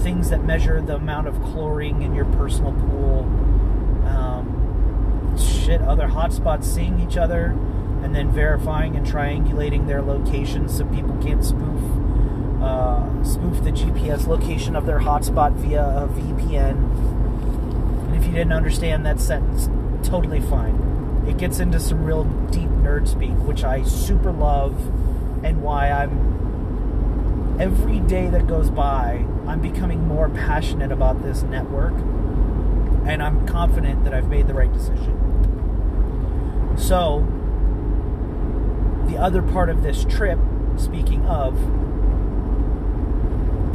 things 0.02 0.30
that 0.30 0.44
measure 0.44 0.80
the 0.80 0.96
amount 0.96 1.28
of 1.28 1.40
chlorine 1.42 2.02
in 2.02 2.14
your 2.14 2.26
personal 2.26 2.72
pool 2.72 3.24
shit, 5.38 5.80
other 5.82 6.08
hotspots 6.08 6.64
seeing 6.64 7.00
each 7.00 7.16
other 7.16 7.56
and 8.02 8.14
then 8.14 8.30
verifying 8.30 8.96
and 8.96 9.06
triangulating 9.06 9.86
their 9.86 10.02
locations 10.02 10.76
so 10.76 10.84
people 10.86 11.16
can't 11.22 11.44
spoof 11.44 11.80
uh, 12.62 13.24
spoof 13.24 13.62
the 13.64 13.70
GPS 13.70 14.26
location 14.26 14.76
of 14.76 14.84
their 14.84 14.98
hotspot 14.98 15.52
via 15.54 15.82
a 15.82 16.08
VPN. 16.08 17.19
You 18.30 18.36
didn't 18.36 18.52
understand 18.52 19.04
that 19.06 19.18
sentence, 19.18 19.68
totally 20.08 20.40
fine. 20.40 21.24
It 21.26 21.36
gets 21.36 21.58
into 21.58 21.80
some 21.80 22.04
real 22.04 22.22
deep 22.52 22.68
nerd 22.68 23.08
speak, 23.08 23.32
which 23.38 23.64
I 23.64 23.82
super 23.82 24.30
love, 24.30 24.78
and 25.44 25.60
why 25.64 25.90
I'm 25.90 27.58
every 27.60 27.98
day 27.98 28.30
that 28.30 28.46
goes 28.46 28.70
by, 28.70 29.26
I'm 29.48 29.60
becoming 29.60 30.06
more 30.06 30.28
passionate 30.28 30.92
about 30.92 31.24
this 31.24 31.42
network, 31.42 31.94
and 33.04 33.20
I'm 33.20 33.48
confident 33.48 34.04
that 34.04 34.14
I've 34.14 34.28
made 34.28 34.46
the 34.46 34.54
right 34.54 34.72
decision. 34.72 35.16
So, 36.78 37.26
the 39.08 39.18
other 39.18 39.42
part 39.42 39.70
of 39.70 39.82
this 39.82 40.04
trip, 40.04 40.38
speaking 40.76 41.26
of, 41.26 41.58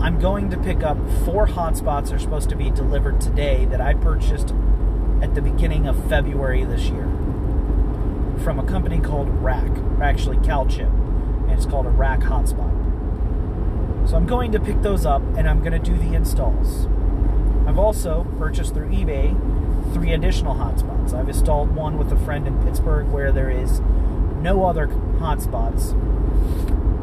I'm 0.06 0.20
going 0.20 0.52
to 0.52 0.58
pick 0.58 0.84
up 0.84 0.98
four 1.26 1.48
hotspots 1.48 2.10
that 2.10 2.14
are 2.14 2.20
supposed 2.20 2.50
to 2.50 2.56
be 2.56 2.70
delivered 2.70 3.20
today 3.20 3.66
that 3.66 3.82
I 3.82 3.96
purchased 3.96 4.54
at 5.24 5.34
the 5.34 5.42
beginning 5.42 5.88
of 5.88 5.98
February 6.08 6.64
this 6.64 6.90
year 6.90 7.06
from 8.44 8.60
a 8.60 8.64
company 8.68 9.00
called 9.00 9.28
RAK, 9.42 9.72
or 9.98 10.04
actually 10.04 10.38
CalChip, 10.38 10.92
and 11.46 11.52
it's 11.54 11.66
called 11.66 11.88
a 11.88 11.90
RAK 11.90 12.20
hotspot. 12.20 14.08
So 14.08 14.16
I'm 14.16 14.28
going 14.28 14.52
to 14.52 14.60
pick 14.60 14.84
those 14.84 15.08
up 15.08 15.24
and 15.38 15.50
I'm 15.50 15.62
going 15.62 15.72
to 15.72 15.80
do 15.80 15.98
the 15.98 16.14
installs. 16.14 16.86
I've 17.68 17.80
also 17.80 18.28
purchased 18.38 18.76
through 18.76 18.90
eBay 18.90 19.34
three 19.92 20.14
additional 20.14 20.54
hotspots. 20.54 21.16
I've 21.16 21.30
installed 21.30 21.74
one 21.74 21.98
with 21.98 22.12
a 22.12 22.18
friend 22.18 22.46
in 22.46 22.64
Pittsburg 22.64 23.08
where 23.08 23.32
there 23.32 23.50
is 23.50 23.80
no 23.80 24.68
other 24.68 24.86
hotspots 24.86 25.96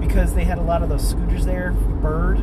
because 0.00 0.35
they 0.35 0.44
had 0.44 0.59
a 0.59 0.62
lot 0.62 0.85
of 0.85 0.88
those 0.88 1.09
scooters 1.09 1.44
there, 1.44 1.73
Bird, 1.73 2.38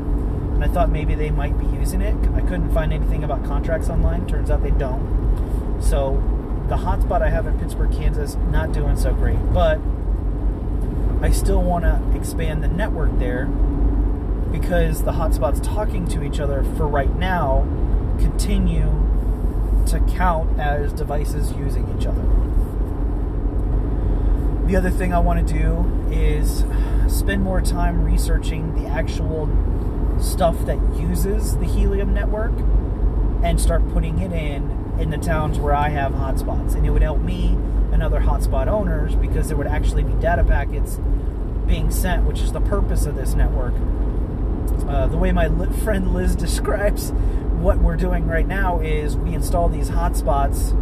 and 0.59 0.69
I 0.69 0.73
thought 0.73 0.89
maybe 0.89 1.15
they 1.15 1.31
might 1.31 1.57
be 1.57 1.65
using 1.67 2.01
it. 2.01 2.13
I 2.35 2.41
couldn't 2.41 2.73
find 2.73 2.91
anything 2.91 3.23
about 3.23 3.45
contracts 3.45 3.89
online. 3.89 4.27
Turns 4.27 4.51
out 4.51 4.61
they 4.61 4.71
don't. 4.71 5.79
So 5.81 6.21
the 6.67 6.75
hotspot 6.75 7.21
I 7.21 7.29
have 7.29 7.47
in 7.47 7.57
Pittsburg, 7.57 7.93
Kansas, 7.93 8.35
not 8.51 8.73
doing 8.73 8.97
so 8.97 9.13
great, 9.13 9.37
but 9.53 9.79
I 11.21 11.31
still 11.31 11.63
want 11.63 11.85
to 11.85 12.01
expand 12.13 12.61
the 12.61 12.67
network 12.67 13.17
there 13.19 13.45
because 13.45 15.03
the 15.03 15.13
hotspots 15.13 15.63
talking 15.63 16.05
to 16.09 16.23
each 16.23 16.41
other 16.41 16.63
for 16.75 16.85
right 16.85 17.15
now 17.15 17.61
continue 18.19 18.89
to 19.87 20.01
count 20.13 20.59
as 20.59 20.91
devices 20.91 21.53
using 21.53 21.87
each 21.97 22.05
other. 22.05 22.21
The 24.67 24.75
other 24.75 24.89
thing 24.91 25.13
I 25.13 25.19
want 25.19 25.47
to 25.47 25.53
do 25.53 26.11
is 26.11 26.65
spend 27.07 27.43
more 27.43 27.61
time 27.61 28.03
researching 28.03 28.75
the 28.75 28.89
actual 28.89 29.47
stuff 30.21 30.57
that 30.65 30.77
uses 30.95 31.57
the 31.57 31.65
Helium 31.65 32.13
network 32.13 32.51
and 33.43 33.59
start 33.59 33.87
putting 33.91 34.19
it 34.19 34.31
in 34.31 34.77
in 34.99 35.09
the 35.09 35.17
towns 35.17 35.57
where 35.59 35.73
I 35.73 35.89
have 35.89 36.11
hotspots. 36.11 36.75
And 36.75 36.85
it 36.85 36.89
would 36.89 37.01
help 37.01 37.19
me 37.19 37.57
and 37.91 38.03
other 38.03 38.19
hotspot 38.19 38.67
owners 38.67 39.15
because 39.15 39.47
there 39.47 39.57
would 39.57 39.67
actually 39.67 40.03
be 40.03 40.13
data 40.13 40.43
packets 40.43 40.99
being 41.65 41.89
sent, 41.91 42.25
which 42.25 42.41
is 42.41 42.51
the 42.51 42.61
purpose 42.61 43.05
of 43.05 43.15
this 43.15 43.33
network. 43.33 43.73
Uh, 44.87 45.07
the 45.07 45.17
way 45.17 45.31
my 45.31 45.47
friend 45.83 46.13
Liz 46.13 46.35
describes 46.37 47.11
what 47.59 47.79
we're 47.79 47.97
doing 47.97 48.27
right 48.27 48.47
now 48.47 48.79
is 48.79 49.17
we 49.17 49.33
install 49.33 49.69
these 49.69 49.89
hotspots 49.89 50.73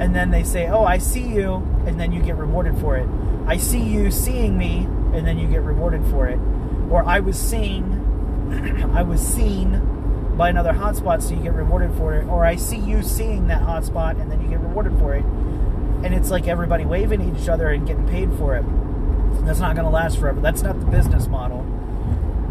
and 0.00 0.14
then 0.14 0.30
they 0.30 0.44
say, 0.44 0.68
Oh, 0.68 0.84
I 0.84 0.98
see 0.98 1.26
you, 1.26 1.54
and 1.86 1.98
then 1.98 2.12
you 2.12 2.22
get 2.22 2.36
rewarded 2.36 2.78
for 2.78 2.96
it. 2.96 3.08
I 3.46 3.56
see 3.56 3.80
you 3.80 4.10
seeing 4.10 4.56
me, 4.56 4.86
and 5.12 5.26
then 5.26 5.38
you 5.38 5.48
get 5.48 5.62
rewarded 5.62 6.04
for 6.06 6.28
it. 6.28 6.38
or 6.90 7.04
I 7.04 7.20
was 7.20 7.38
seeing, 7.38 8.04
I 8.94 9.02
was 9.02 9.20
seen 9.20 10.34
by 10.36 10.48
another 10.48 10.72
hotspot, 10.72 11.20
so 11.22 11.34
you 11.34 11.42
get 11.42 11.54
rewarded 11.54 11.94
for 11.96 12.14
it, 12.14 12.26
or 12.28 12.44
I 12.44 12.56
see 12.56 12.78
you 12.78 13.02
seeing 13.02 13.48
that 13.48 13.60
hotspot 13.62 14.20
and 14.20 14.30
then 14.30 14.40
you 14.40 14.48
get 14.48 14.60
rewarded 14.60 14.96
for 14.98 15.14
it, 15.14 15.24
and 15.24 16.14
it's 16.14 16.30
like 16.30 16.46
everybody 16.46 16.84
waving 16.84 17.20
at 17.20 17.40
each 17.40 17.48
other 17.48 17.70
and 17.70 17.86
getting 17.86 18.06
paid 18.06 18.32
for 18.34 18.56
it. 18.56 18.64
That's 19.44 19.58
not 19.60 19.74
going 19.74 19.84
to 19.84 19.90
last 19.90 20.18
forever. 20.18 20.40
That's 20.40 20.62
not 20.62 20.78
the 20.80 20.86
business 20.86 21.26
model. 21.26 21.66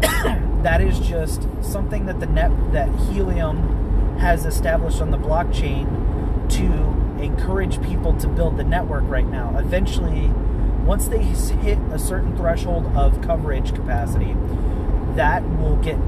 that 0.62 0.80
is 0.80 1.00
just 1.00 1.48
something 1.62 2.06
that 2.06 2.20
the 2.20 2.26
net 2.26 2.50
that 2.72 2.88
Helium 3.10 4.18
has 4.18 4.44
established 4.44 5.00
on 5.00 5.10
the 5.10 5.18
blockchain 5.18 5.86
to 6.50 7.22
encourage 7.22 7.82
people 7.82 8.14
to 8.18 8.28
build 8.28 8.56
the 8.56 8.64
network 8.64 9.04
right 9.06 9.26
now. 9.26 9.56
Eventually, 9.58 10.28
once 10.84 11.08
they 11.08 11.22
hit 11.22 11.78
a 11.92 11.98
certain 11.98 12.36
threshold 12.36 12.86
of 12.96 13.20
coverage 13.22 13.74
capacity, 13.74 14.34
that 15.16 15.42
will 15.58 15.76
get 15.76 15.98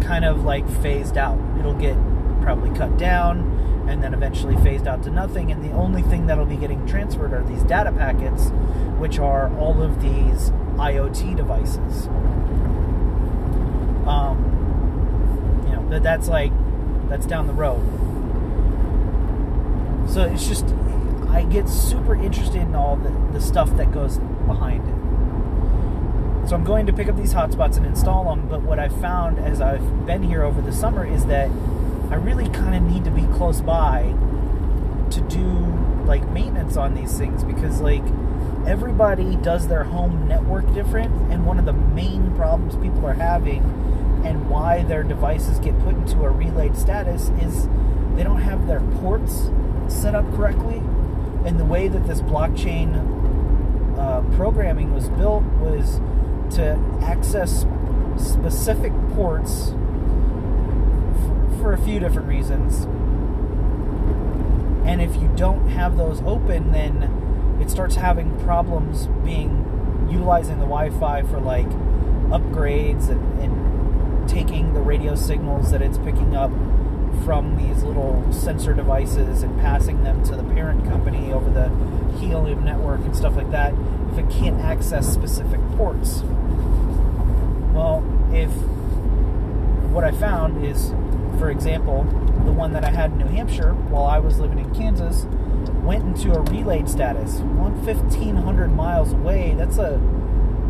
kind 0.00 0.24
of 0.24 0.44
like 0.44 0.68
phased 0.82 1.16
out. 1.16 1.38
It'll 1.58 1.74
get 1.74 1.96
probably 2.42 2.76
cut 2.76 2.96
down 2.96 3.86
and 3.88 4.02
then 4.02 4.14
eventually 4.14 4.56
phased 4.58 4.86
out 4.86 5.02
to 5.04 5.10
nothing. 5.10 5.50
And 5.50 5.64
the 5.64 5.72
only 5.72 6.02
thing 6.02 6.26
that'll 6.26 6.46
be 6.46 6.56
getting 6.56 6.86
transferred 6.86 7.32
are 7.32 7.42
these 7.44 7.62
data 7.64 7.92
packets, 7.92 8.50
which 8.98 9.18
are 9.18 9.54
all 9.58 9.82
of 9.82 10.00
these 10.00 10.50
IoT 10.76 11.36
devices. 11.36 12.06
Um, 14.06 15.64
you 15.66 15.72
know, 15.76 15.88
that 15.90 16.02
that's 16.02 16.28
like 16.28 16.52
that's 17.08 17.26
down 17.26 17.46
the 17.46 17.52
road. 17.52 17.80
So 20.08 20.24
it's 20.24 20.48
just 20.48 20.66
I 21.28 21.44
get 21.44 21.68
super 21.68 22.14
interested 22.14 22.62
in 22.62 22.74
all 22.74 22.96
the, 22.96 23.10
the 23.32 23.40
stuff 23.40 23.76
that 23.76 23.92
goes 23.92 24.18
behind 24.46 24.88
it. 24.88 24.99
So 26.50 26.56
I'm 26.56 26.64
going 26.64 26.86
to 26.86 26.92
pick 26.92 27.06
up 27.06 27.16
these 27.16 27.32
hotspots 27.32 27.76
and 27.76 27.86
install 27.86 28.24
them, 28.24 28.48
but 28.48 28.62
what 28.62 28.80
I've 28.80 29.00
found 29.00 29.38
as 29.38 29.60
I've 29.60 30.04
been 30.04 30.20
here 30.20 30.42
over 30.42 30.60
the 30.60 30.72
summer 30.72 31.06
is 31.06 31.24
that 31.26 31.48
I 32.10 32.16
really 32.16 32.48
kind 32.48 32.74
of 32.74 32.82
need 32.82 33.04
to 33.04 33.10
be 33.12 33.22
close 33.36 33.60
by 33.60 34.12
to 35.10 35.20
do 35.28 35.44
like 36.06 36.28
maintenance 36.30 36.76
on 36.76 36.94
these 36.94 37.16
things 37.16 37.44
because 37.44 37.80
like 37.80 38.02
everybody 38.66 39.36
does 39.36 39.68
their 39.68 39.84
home 39.84 40.26
network 40.26 40.66
different 40.74 41.14
and 41.30 41.46
one 41.46 41.60
of 41.60 41.66
the 41.66 41.72
main 41.72 42.34
problems 42.34 42.74
people 42.74 43.06
are 43.06 43.14
having 43.14 43.62
and 44.24 44.50
why 44.50 44.82
their 44.82 45.04
devices 45.04 45.60
get 45.60 45.78
put 45.84 45.94
into 45.94 46.24
a 46.24 46.30
relayed 46.30 46.76
status 46.76 47.28
is 47.40 47.68
they 48.16 48.24
don't 48.24 48.42
have 48.42 48.66
their 48.66 48.80
ports 49.00 49.52
set 49.86 50.16
up 50.16 50.28
correctly 50.34 50.78
and 51.44 51.60
the 51.60 51.64
way 51.64 51.86
that 51.86 52.08
this 52.08 52.20
blockchain 52.22 53.06
uh, 53.96 54.20
programming 54.34 54.92
was 54.92 55.08
built 55.10 55.44
was 55.60 56.00
to 56.52 56.78
access 57.02 57.64
specific 58.16 58.92
ports 59.14 59.70
for 61.60 61.72
a 61.72 61.78
few 61.78 62.00
different 62.00 62.28
reasons. 62.28 62.84
And 64.86 65.00
if 65.00 65.14
you 65.16 65.30
don't 65.36 65.68
have 65.68 65.96
those 65.96 66.20
open, 66.22 66.72
then 66.72 67.58
it 67.60 67.70
starts 67.70 67.96
having 67.96 68.38
problems 68.40 69.06
being 69.24 70.08
utilizing 70.10 70.58
the 70.58 70.66
Wi-Fi 70.66 71.22
for 71.22 71.38
like 71.38 71.68
upgrades 72.30 73.08
and, 73.08 73.40
and 73.40 74.28
taking 74.28 74.74
the 74.74 74.80
radio 74.80 75.14
signals 75.14 75.70
that 75.70 75.82
it's 75.82 75.98
picking 75.98 76.34
up 76.34 76.50
from 77.24 77.56
these 77.56 77.82
little 77.82 78.32
sensor 78.32 78.72
devices 78.72 79.42
and 79.42 79.60
passing 79.60 80.02
them 80.04 80.24
to 80.24 80.36
the 80.36 80.44
parent 80.44 80.84
company 80.84 81.32
over 81.32 81.50
the 81.50 81.68
Helium 82.18 82.64
network 82.64 83.00
and 83.00 83.14
stuff 83.16 83.36
like 83.36 83.50
that 83.50 83.74
if 84.12 84.18
it 84.18 84.30
can't 84.30 84.60
access 84.60 85.12
specific 85.12 85.60
ports. 85.76 86.22
Well, 87.72 88.04
if 88.32 88.50
what 89.92 90.04
I 90.04 90.12
found 90.12 90.64
is 90.64 90.92
for 91.40 91.50
example, 91.50 92.04
the 92.44 92.52
one 92.52 92.74
that 92.74 92.84
I 92.84 92.90
had 92.90 93.12
in 93.12 93.18
New 93.18 93.26
Hampshire 93.26 93.72
while 93.72 94.04
I 94.04 94.18
was 94.18 94.38
living 94.38 94.58
in 94.58 94.74
Kansas 94.74 95.24
went 95.82 96.04
into 96.04 96.34
a 96.34 96.42
relayed 96.42 96.86
status. 96.86 97.38
One 97.38 97.82
fifteen 97.82 98.36
hundred 98.36 98.68
miles 98.68 99.14
away. 99.14 99.54
That's 99.56 99.78
a 99.78 99.98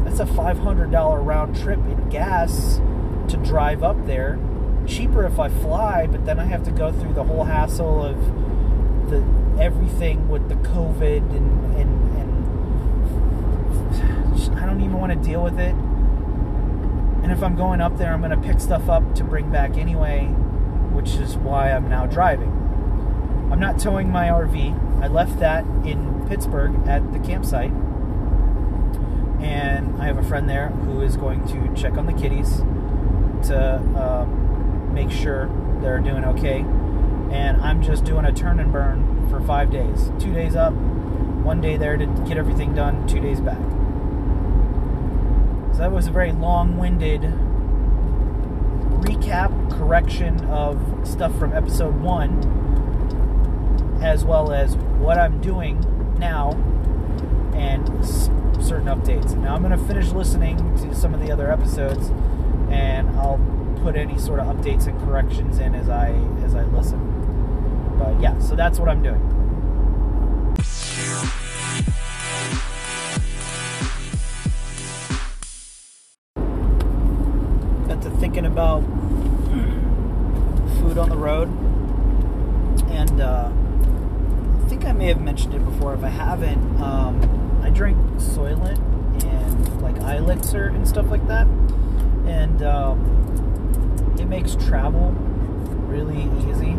that's 0.04 0.20
a 0.20 0.26
five 0.26 0.58
hundred 0.58 0.92
dollar 0.92 1.20
round 1.20 1.56
trip 1.56 1.80
in 1.80 2.08
gas 2.08 2.80
to 3.28 3.36
drive 3.38 3.82
up 3.82 4.06
there. 4.06 4.38
Cheaper 4.86 5.26
if 5.26 5.40
I 5.40 5.48
fly, 5.48 6.06
but 6.06 6.24
then 6.24 6.38
I 6.38 6.44
have 6.44 6.62
to 6.64 6.70
go 6.70 6.92
through 6.92 7.14
the 7.14 7.24
whole 7.24 7.42
hassle 7.42 8.04
of 8.04 8.16
the 9.10 9.24
everything 9.60 10.28
with 10.28 10.48
the 10.48 10.54
COVID 10.54 11.36
and 11.36 11.76
and, 11.76 12.16
and 12.16 12.30
I 14.56 14.66
don't 14.66 14.80
even 14.80 14.92
want 14.92 15.12
to 15.12 15.18
deal 15.18 15.42
with 15.42 15.58
it. 15.58 15.74
And 17.22 17.32
if 17.32 17.42
I'm 17.42 17.56
going 17.56 17.80
up 17.80 17.98
there, 17.98 18.12
I'm 18.12 18.20
going 18.20 18.30
to 18.30 18.48
pick 18.48 18.60
stuff 18.60 18.88
up 18.88 19.14
to 19.16 19.24
bring 19.24 19.50
back 19.50 19.76
anyway 19.76 20.34
which 20.92 21.14
is 21.14 21.36
why 21.36 21.72
I'm 21.72 21.88
now 21.88 22.06
driving. 22.06 22.50
I'm 23.50 23.60
not 23.60 23.78
towing 23.78 24.10
my 24.10 24.28
RV. 24.28 25.02
I 25.02 25.08
left 25.08 25.38
that 25.40 25.64
in 25.84 26.26
Pittsburg 26.28 26.74
at 26.86 27.12
the 27.12 27.18
campsite. 27.20 27.72
And 29.40 30.00
I 30.00 30.06
have 30.06 30.18
a 30.18 30.22
friend 30.22 30.48
there 30.48 30.68
who 30.68 31.00
is 31.00 31.16
going 31.16 31.46
to 31.48 31.74
check 31.74 31.94
on 31.94 32.06
the 32.06 32.12
kitties 32.12 32.58
to 33.48 33.78
um, 33.96 34.92
make 34.92 35.10
sure 35.10 35.50
they're 35.80 36.00
doing 36.00 36.24
okay. 36.24 36.58
And 37.30 37.56
I'm 37.62 37.82
just 37.82 38.04
doing 38.04 38.26
a 38.26 38.32
turn 38.32 38.60
and 38.60 38.70
burn 38.70 39.28
for 39.30 39.40
five 39.40 39.70
days. 39.70 40.10
Two 40.18 40.34
days 40.34 40.54
up, 40.54 40.74
one 40.74 41.60
day 41.60 41.76
there 41.76 41.96
to 41.96 42.06
get 42.26 42.36
everything 42.36 42.74
done, 42.74 43.06
two 43.06 43.20
days 43.20 43.40
back. 43.40 43.79
So 45.80 45.84
that 45.84 45.92
was 45.92 46.08
a 46.08 46.10
very 46.10 46.32
long 46.32 46.76
winded 46.76 47.22
recap, 49.00 49.70
correction 49.70 50.38
of 50.44 50.78
stuff 51.08 51.34
from 51.38 51.54
episode 51.54 51.98
one, 52.02 52.38
as 54.02 54.22
well 54.22 54.52
as 54.52 54.76
what 54.76 55.16
I'm 55.16 55.40
doing 55.40 55.80
now 56.18 56.50
and 57.54 57.88
s- 58.00 58.28
certain 58.60 58.88
updates. 58.88 59.34
Now 59.34 59.54
I'm 59.54 59.62
going 59.62 59.72
to 59.72 59.82
finish 59.86 60.12
listening 60.12 60.58
to 60.80 60.94
some 60.94 61.14
of 61.14 61.20
the 61.20 61.32
other 61.32 61.50
episodes, 61.50 62.10
and 62.70 63.08
I'll 63.18 63.40
put 63.82 63.96
any 63.96 64.18
sort 64.18 64.38
of 64.40 64.54
updates 64.54 64.86
and 64.86 65.00
corrections 65.00 65.60
in 65.60 65.74
as 65.74 65.88
I 65.88 66.10
as 66.44 66.54
I 66.54 66.64
listen. 66.64 67.96
But 67.98 68.20
yeah, 68.20 68.38
so 68.38 68.54
that's 68.54 68.78
what 68.78 68.90
I'm 68.90 69.02
doing. 69.02 69.39
On 81.00 81.08
the 81.08 81.16
road, 81.16 81.48
and 82.90 83.20
uh, 83.20 83.50
I 84.64 84.68
think 84.68 84.84
I 84.84 84.92
may 84.92 85.06
have 85.06 85.20
mentioned 85.20 85.54
it 85.54 85.64
before. 85.64 85.94
If 85.94 86.04
I 86.04 86.10
haven't, 86.10 86.80
um, 86.80 87.60
I 87.64 87.70
drink 87.70 87.96
Soylent 88.18 88.78
and 89.24 89.82
like 89.82 89.96
Elixir 89.96 90.66
and 90.66 90.86
stuff 90.86 91.10
like 91.10 91.26
that, 91.26 91.46
and 92.26 92.62
um, 92.62 94.16
it 94.20 94.26
makes 94.26 94.54
travel 94.56 95.12
really 95.88 96.24
easy. 96.50 96.72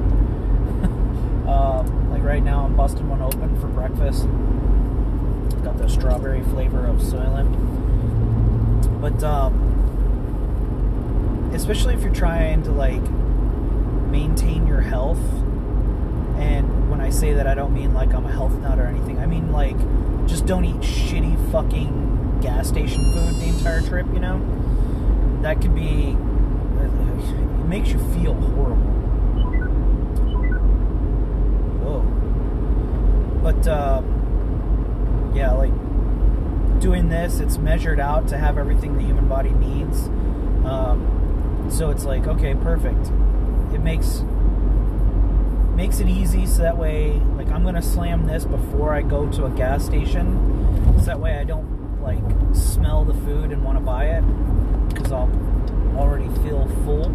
um, 1.49 2.11
like 2.11 2.23
right 2.23 2.43
now, 2.43 2.65
I'm 2.65 2.75
busting 2.75 3.09
one 3.09 3.23
open 3.23 3.59
for 3.59 3.67
breakfast. 3.67 4.27
Got 5.63 5.79
the 5.79 5.89
strawberry 5.89 6.43
flavor 6.43 6.85
of 6.85 6.97
Soylent, 6.97 7.51
but 9.01 9.23
um, 9.23 9.69
especially 11.55 11.95
if 11.95 12.01
you're 12.01 12.13
trying 12.13 12.61
to 12.63 12.71
like 12.71 13.01
maintain 14.11 14.67
your 14.67 14.81
health. 14.81 15.21
And 16.37 16.89
when 16.89 17.01
I 17.01 17.09
say 17.09 17.33
that, 17.33 17.47
I 17.47 17.53
don't 17.53 17.73
mean 17.73 17.93
like 17.93 18.13
I'm 18.13 18.25
a 18.25 18.31
health 18.31 18.53
nut 18.59 18.77
or 18.79 18.85
anything. 18.85 19.19
I 19.19 19.25
mean 19.25 19.51
like 19.51 19.77
just 20.27 20.45
don't 20.45 20.65
eat 20.65 20.77
shitty 20.77 21.51
fucking 21.51 22.39
gas 22.41 22.67
station 22.67 23.03
food 23.13 23.35
the 23.35 23.45
entire 23.45 23.81
trip. 23.81 24.05
You 24.13 24.19
know, 24.19 25.39
that 25.41 25.61
could 25.61 25.73
be. 25.73 26.17
It 26.81 27.67
makes 27.67 27.89
you 27.89 27.99
feel 28.13 28.33
horrible. 28.33 28.91
Whoa. 31.83 32.01
But 33.41 33.67
uh, 33.67 34.01
yeah, 35.33 35.51
like 35.51 35.71
doing 36.81 37.09
this, 37.09 37.39
it's 37.39 37.57
measured 37.57 37.99
out 37.99 38.27
to 38.29 38.37
have 38.37 38.57
everything 38.57 38.97
the 38.97 39.03
human 39.03 39.27
body 39.27 39.51
needs. 39.51 40.07
Um, 40.65 41.67
so 41.69 41.91
it's 41.91 42.03
like, 42.03 42.27
okay, 42.27 42.55
perfect. 42.55 43.11
It 43.81 43.83
makes 43.83 44.21
makes 45.75 45.99
it 45.99 46.07
easy 46.07 46.45
so 46.45 46.61
that 46.61 46.77
way 46.77 47.13
like 47.35 47.47
I'm 47.47 47.63
gonna 47.63 47.81
slam 47.81 48.27
this 48.27 48.45
before 48.45 48.93
I 48.93 49.01
go 49.01 49.27
to 49.31 49.45
a 49.45 49.49
gas 49.49 49.83
station. 49.83 50.93
So 50.99 51.05
that 51.05 51.19
way 51.19 51.39
I 51.39 51.43
don't 51.43 51.99
like 51.99 52.21
smell 52.53 53.03
the 53.05 53.15
food 53.15 53.51
and 53.51 53.63
want 53.63 53.79
to 53.79 53.83
buy 53.83 54.05
it 54.05 54.21
because 54.89 55.11
I'll 55.11 55.31
already 55.97 56.27
feel 56.43 56.67
full. 56.85 57.05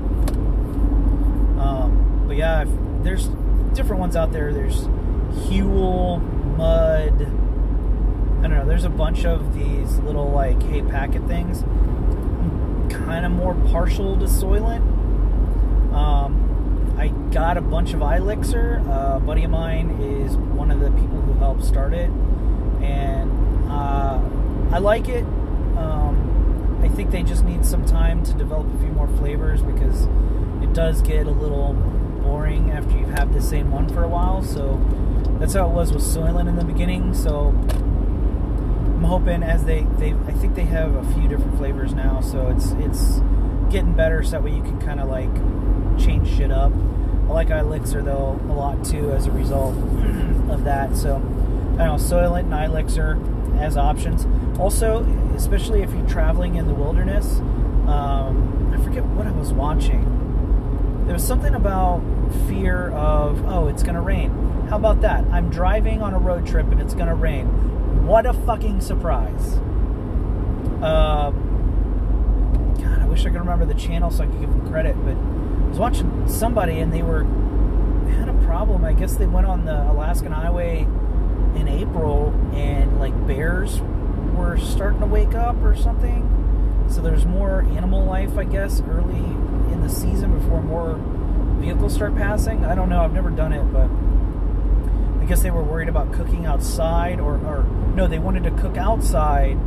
Um, 1.61 2.25
but 2.27 2.37
yeah, 2.37 2.63
if, 2.63 2.69
there's 3.05 3.29
different 3.73 4.01
ones 4.01 4.17
out 4.17 4.33
there. 4.33 4.53
There's 4.53 4.89
Huel, 5.47 6.21
Mud. 6.57 7.13
I 7.13 8.49
don't 8.49 8.51
know. 8.51 8.67
There's 8.67 8.83
a 8.83 8.91
bunch 8.91 9.25
of 9.25 9.55
these 9.55 9.99
little 9.99 10.33
like 10.33 10.61
hey 10.65 10.83
packet 10.83 11.29
things 11.29 11.63
kind 12.93 13.25
of 13.25 13.31
more 13.31 13.55
partial 13.71 14.19
to 14.19 14.25
Soylent. 14.25 14.83
Um, 15.95 16.36
I 16.97 17.09
got 17.31 17.57
a 17.57 17.61
bunch 17.61 17.93
of 17.93 18.01
iLixir. 18.01 18.87
Uh, 18.89 19.17
a 19.17 19.21
buddy 19.21 19.45
of 19.45 19.51
mine 19.51 19.91
is 20.01 20.37
one 20.37 20.71
of 20.71 20.81
the 20.81 20.91
people 20.91 21.21
who 21.21 21.35
helped 21.35 21.65
start 21.65 21.93
it, 21.93 22.11
and 22.81 23.71
uh, 23.71 24.19
I 24.73 24.79
like 24.79 25.09
it. 25.09 25.25
Um, 25.77 26.81
I 26.83 26.89
think 26.89 27.11
they 27.11 27.23
just 27.23 27.45
need 27.45 27.67
some 27.67 27.85
time 27.85 28.25
to 28.25 28.33
develop 28.33 28.67
a 28.75 28.79
few 28.79 28.89
more 28.89 29.09
flavors 29.19 29.61
because 29.63 30.05
it 30.63 30.73
does 30.73 31.03
get 31.03 31.27
a 31.27 31.31
little 31.31 31.75
boring 32.23 32.71
after 32.71 32.97
you've 32.97 33.11
had 33.11 33.33
the 33.33 33.43
same 33.43 33.71
one 33.71 33.89
for 33.89 34.03
a 34.03 34.09
while. 34.09 34.43
So 34.43 34.81
that's 35.39 35.55
how 35.55 35.69
it 35.69 35.73
was 35.73 35.93
with 35.93 36.03
Soylent 36.03 36.49
in 36.49 36.57
the 36.57 36.65
beginning. 36.65 37.13
So 37.13 37.49
I'm 37.49 39.05
hoping 39.05 39.43
as 39.43 39.65
they, 39.65 39.83
they 39.99 40.13
I 40.13 40.33
think 40.33 40.55
they 40.55 40.65
have 40.65 40.95
a 40.95 41.05
few 41.15 41.29
different 41.29 41.59
flavors 41.59 41.93
now, 41.93 42.23
so 42.23 42.49
it's 42.49 42.71
it's 42.73 43.21
getting 43.71 43.93
better 43.93 44.23
so 44.23 44.31
that 44.31 44.45
way 44.45 44.55
you 44.55 44.63
can 44.63 44.81
kind 44.81 45.01
of 45.01 45.09
like 45.09 45.35
change 45.99 46.37
shit 46.37 46.51
up. 46.51 46.73
I 46.73 47.33
like 47.33 47.49
iLixir 47.49 48.05
though 48.05 48.41
a 48.49 48.55
lot 48.55 48.85
too 48.85 49.13
as 49.13 49.27
a 49.27 49.31
result 49.31 49.77
of 50.51 50.65
that. 50.65 50.97
So 50.97 51.17
I 51.17 51.19
don't 51.19 51.79
know, 51.79 51.95
Soylent 51.97 52.41
and 52.41 52.53
iLixir 52.53 53.59
as 53.59 53.77
options. 53.77 54.27
Also, 54.59 55.03
especially 55.35 55.83
if 55.83 55.91
you're 55.93 56.09
traveling 56.09 56.55
in 56.57 56.67
the 56.67 56.75
wilderness, 56.75 57.39
um, 57.89 58.73
I 58.75 58.83
forget 58.83 59.05
what 59.05 59.27
I 59.27 59.33
was 59.33 59.53
watching. 59.53 61.05
There 61.05 61.15
was 61.15 61.27
something 61.27 61.55
about 61.55 62.03
fear 62.49 62.91
of 62.91 63.45
oh 63.47 63.69
it's 63.69 63.83
gonna 63.83 64.03
rain. 64.03 64.31
How 64.69 64.77
about 64.77 65.01
that? 65.03 65.25
I'm 65.31 65.51
driving 65.51 66.03
on 66.03 66.15
a 66.15 66.19
road 66.19 66.47
trip 66.47 66.67
and 66.71 66.81
it's 66.81 66.95
gonna 66.95 67.15
rain. 67.15 67.47
What 68.07 68.27
a 68.27 68.33
fucking 68.33 68.81
surprise. 68.81 69.59
Uh, 70.83 71.31
God, 71.31 72.99
I 73.01 73.07
wish 73.07 73.21
I 73.23 73.31
could 73.31 73.41
remember 73.41 73.65
the 73.65 73.75
channel 73.75 74.11
so 74.11 74.25
I 74.25 74.27
could 74.27 74.41
give 74.41 74.51
them 74.51 74.69
credit, 74.69 74.95
but 75.05 75.17
was 75.77 75.93
watching 75.93 76.27
somebody 76.27 76.79
and 76.81 76.91
they 76.91 77.03
were 77.03 77.25
had 78.15 78.29
a 78.31 78.47
problem. 78.47 78.85
I 78.85 78.95
guess 78.95 79.17
they 79.17 79.27
went 79.27 79.47
on 79.47 79.67
the 79.67 79.91
Alaskan 79.91 80.33
Highway 80.33 80.81
in 81.55 81.69
April 81.69 82.31
and 82.55 82.99
like 82.99 83.15
bears 83.27 83.81
were 84.35 84.57
starting 84.57 85.01
to 85.01 85.07
wake 85.07 85.35
up 85.35 85.63
or 85.63 85.77
something. 85.77 86.87
So 86.89 87.03
there's 87.03 87.27
more 87.27 87.63
animal 87.63 88.05
life, 88.05 88.39
I 88.39 88.45
guess, 88.45 88.81
early 88.89 89.19
in 89.73 89.83
the 89.83 89.91
season 89.91 90.39
before 90.39 90.63
more 90.63 90.99
vehicles 91.61 91.95
start 91.95 92.17
passing. 92.17 92.65
I 92.65 92.75
don't 92.75 92.89
know. 92.89 93.03
I've 93.03 93.13
never 93.13 93.31
done 93.31 93.53
it, 93.53 93.65
but 93.71 93.91
I 95.23 95.29
guess 95.29 95.43
they 95.43 95.51
were 95.51 95.65
worried 95.65 95.89
about 95.89 96.11
cooking 96.13 96.47
outside, 96.47 97.21
or, 97.21 97.35
or 97.35 97.65
no, 97.95 98.07
they 98.07 98.19
wanted 98.19 98.45
to 98.45 98.51
cook 98.53 98.79
outside 98.79 99.59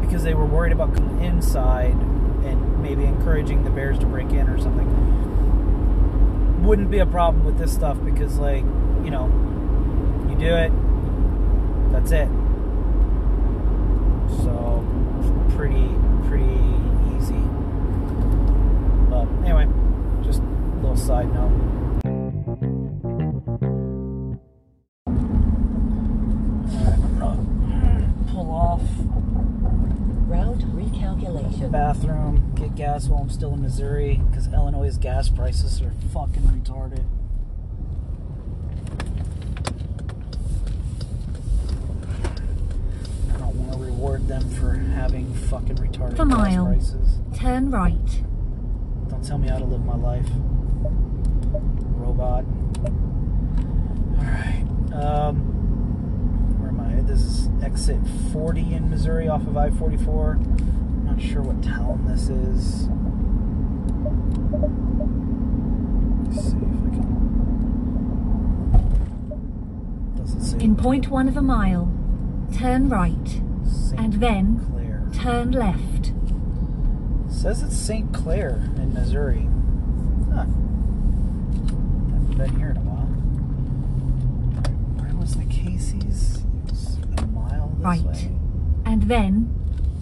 because 0.00 0.24
they 0.24 0.34
were 0.34 0.46
worried 0.46 0.72
about 0.72 0.94
cooking 0.94 1.22
inside 1.22 1.94
maybe 2.80 3.04
encouraging 3.04 3.64
the 3.64 3.70
bears 3.70 3.98
to 3.98 4.06
break 4.06 4.30
in 4.30 4.48
or 4.48 4.58
something. 4.58 4.86
Wouldn't 6.64 6.90
be 6.90 6.98
a 6.98 7.06
problem 7.06 7.44
with 7.44 7.58
this 7.58 7.72
stuff 7.72 7.96
because, 8.04 8.38
like, 8.38 8.64
you 9.04 9.10
know, 9.10 9.26
you 10.28 10.36
do 10.36 10.54
it, 10.54 10.72
that's 11.92 12.10
it. 12.12 12.28
So, 14.42 14.84
pretty, 15.56 15.94
pretty 16.28 16.60
easy. 17.16 17.42
But 19.08 19.26
anyway, 19.44 19.66
just 20.22 20.40
a 20.40 20.76
little 20.76 20.96
side 20.96 21.32
note. 21.32 21.52
Alright, 27.20 28.08
pull 28.28 28.50
off 28.50 28.82
Route 30.28 30.58
recalculation. 30.76 31.70
bathroom, 31.72 32.52
gas 32.78 33.08
while 33.08 33.20
I'm 33.20 33.28
still 33.28 33.54
in 33.54 33.60
Missouri 33.62 34.20
because 34.30 34.46
Illinois' 34.52 34.96
gas 34.98 35.28
prices 35.28 35.82
are 35.82 35.92
fucking 36.12 36.42
retarded. 36.44 37.04
I 43.34 43.38
don't 43.38 43.56
want 43.66 43.72
to 43.72 43.78
reward 43.84 44.28
them 44.28 44.48
for 44.50 44.74
having 44.74 45.32
fucking 45.34 45.76
retarded 45.76 46.16
For 46.16 46.24
gas 46.24 46.38
mile. 46.38 46.66
prices. 46.66 47.18
Turn 47.36 47.70
right. 47.72 48.22
Don't 49.08 49.24
tell 49.26 49.38
me 49.38 49.48
how 49.48 49.58
to 49.58 49.64
live 49.64 49.84
my 49.84 49.96
life. 49.96 50.28
Robot. 51.96 52.44
Alright. 54.18 54.94
Um, 54.94 55.40
where 56.60 56.68
am 56.70 56.80
I? 56.80 57.00
This 57.02 57.22
is 57.22 57.48
exit 57.62 57.98
40 58.32 58.74
in 58.74 58.88
Missouri 58.88 59.26
off 59.28 59.42
of 59.48 59.56
I 59.56 59.70
44. 59.70 60.38
Not 61.18 61.26
sure 61.26 61.42
what 61.42 61.60
town 61.64 62.06
this 62.06 62.28
is. 62.28 62.86
Let's 66.28 66.42
see 66.46 66.56
if 66.58 66.62
I 66.62 66.90
can. 66.94 67.08
Doesn't 70.16 70.40
say. 70.42 70.58
In 70.64 70.76
point 70.76 71.08
one 71.08 71.26
of 71.26 71.36
a 71.36 71.42
mile, 71.42 71.90
turn 72.56 72.88
right. 72.88 73.40
St. 73.66 73.98
and 74.00 74.12
then-. 74.14 75.10
Turn 75.12 75.50
left. 75.50 76.12
Says 77.28 77.64
it's 77.64 77.76
St. 77.76 78.14
Clair 78.14 78.70
in 78.76 78.94
Missouri. 78.94 79.48
Huh. 80.32 80.44
Haven't 82.12 82.34
been 82.38 82.56
here 82.56 82.70
in 82.70 82.76
a 82.76 82.80
while. 82.80 83.06
Where 85.02 85.16
was 85.16 85.34
the 85.34 85.46
Casey's? 85.46 86.36
It 86.36 86.70
was 86.70 86.98
a 87.18 87.26
mile 87.26 87.72
this 87.76 87.84
Right. 87.84 88.04
way. 88.04 88.30
And 88.86 89.02
then 89.02 89.52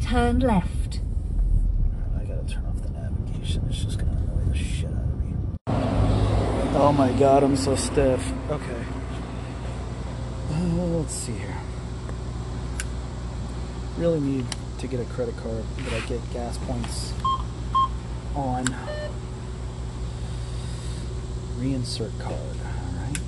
turn 0.02 0.40
left. 0.40 1.00
I 2.18 2.24
gotta 2.24 2.44
turn 2.44 2.64
off 2.66 2.80
the 2.82 2.90
navigation. 2.90 3.62
It's 3.68 3.84
just 3.84 3.98
gonna 3.98 4.12
annoy 4.12 4.44
the 4.50 4.56
shit 4.56 4.90
out 4.90 5.04
of 5.04 5.18
me. 5.24 5.34
Oh 6.86 6.92
my 6.92 7.10
god, 7.18 7.42
I'm 7.42 7.56
so 7.56 7.74
stiff. 7.74 8.24
Okay. 8.48 8.84
Uh, 10.52 10.84
let's 10.94 11.12
see 11.12 11.32
here. 11.32 11.56
Really 13.98 14.20
need 14.20 14.46
to 14.78 14.86
get 14.86 15.00
a 15.00 15.04
credit 15.06 15.36
card 15.38 15.64
that 15.78 15.92
I 15.94 16.06
get 16.06 16.20
gas 16.32 16.58
points 16.58 17.12
on. 18.36 18.66
Reinsert 21.58 22.16
card. 22.20 22.38
Alright. 22.94 23.18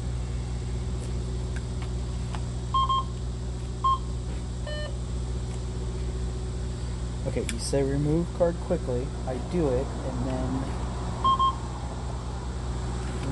Okay, 7.27 7.45
you 7.53 7.59
say 7.59 7.83
remove 7.83 8.29
card 8.39 8.55
quickly. 8.61 9.05
I 9.27 9.35
do 9.51 9.67
it, 9.71 9.85
and 9.85 10.29
then 10.29 10.63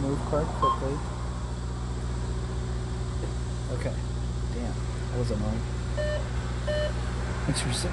remove 0.06 0.24
card 0.26 0.46
quickly. 0.46 0.96
Okay. 3.72 3.92
Damn, 4.54 4.74
that 5.10 5.18
was 5.18 5.30
annoying. 5.32 5.60
Thanks 7.44 7.60
for 7.60 7.72
sick. 7.72 7.90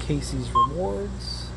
Casey's 0.00 0.48
rewards. 0.52 1.50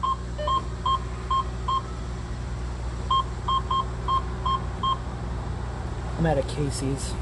I'm 6.17 6.25
at 6.25 6.37
a 6.37 6.41
Casey's, 6.43 7.13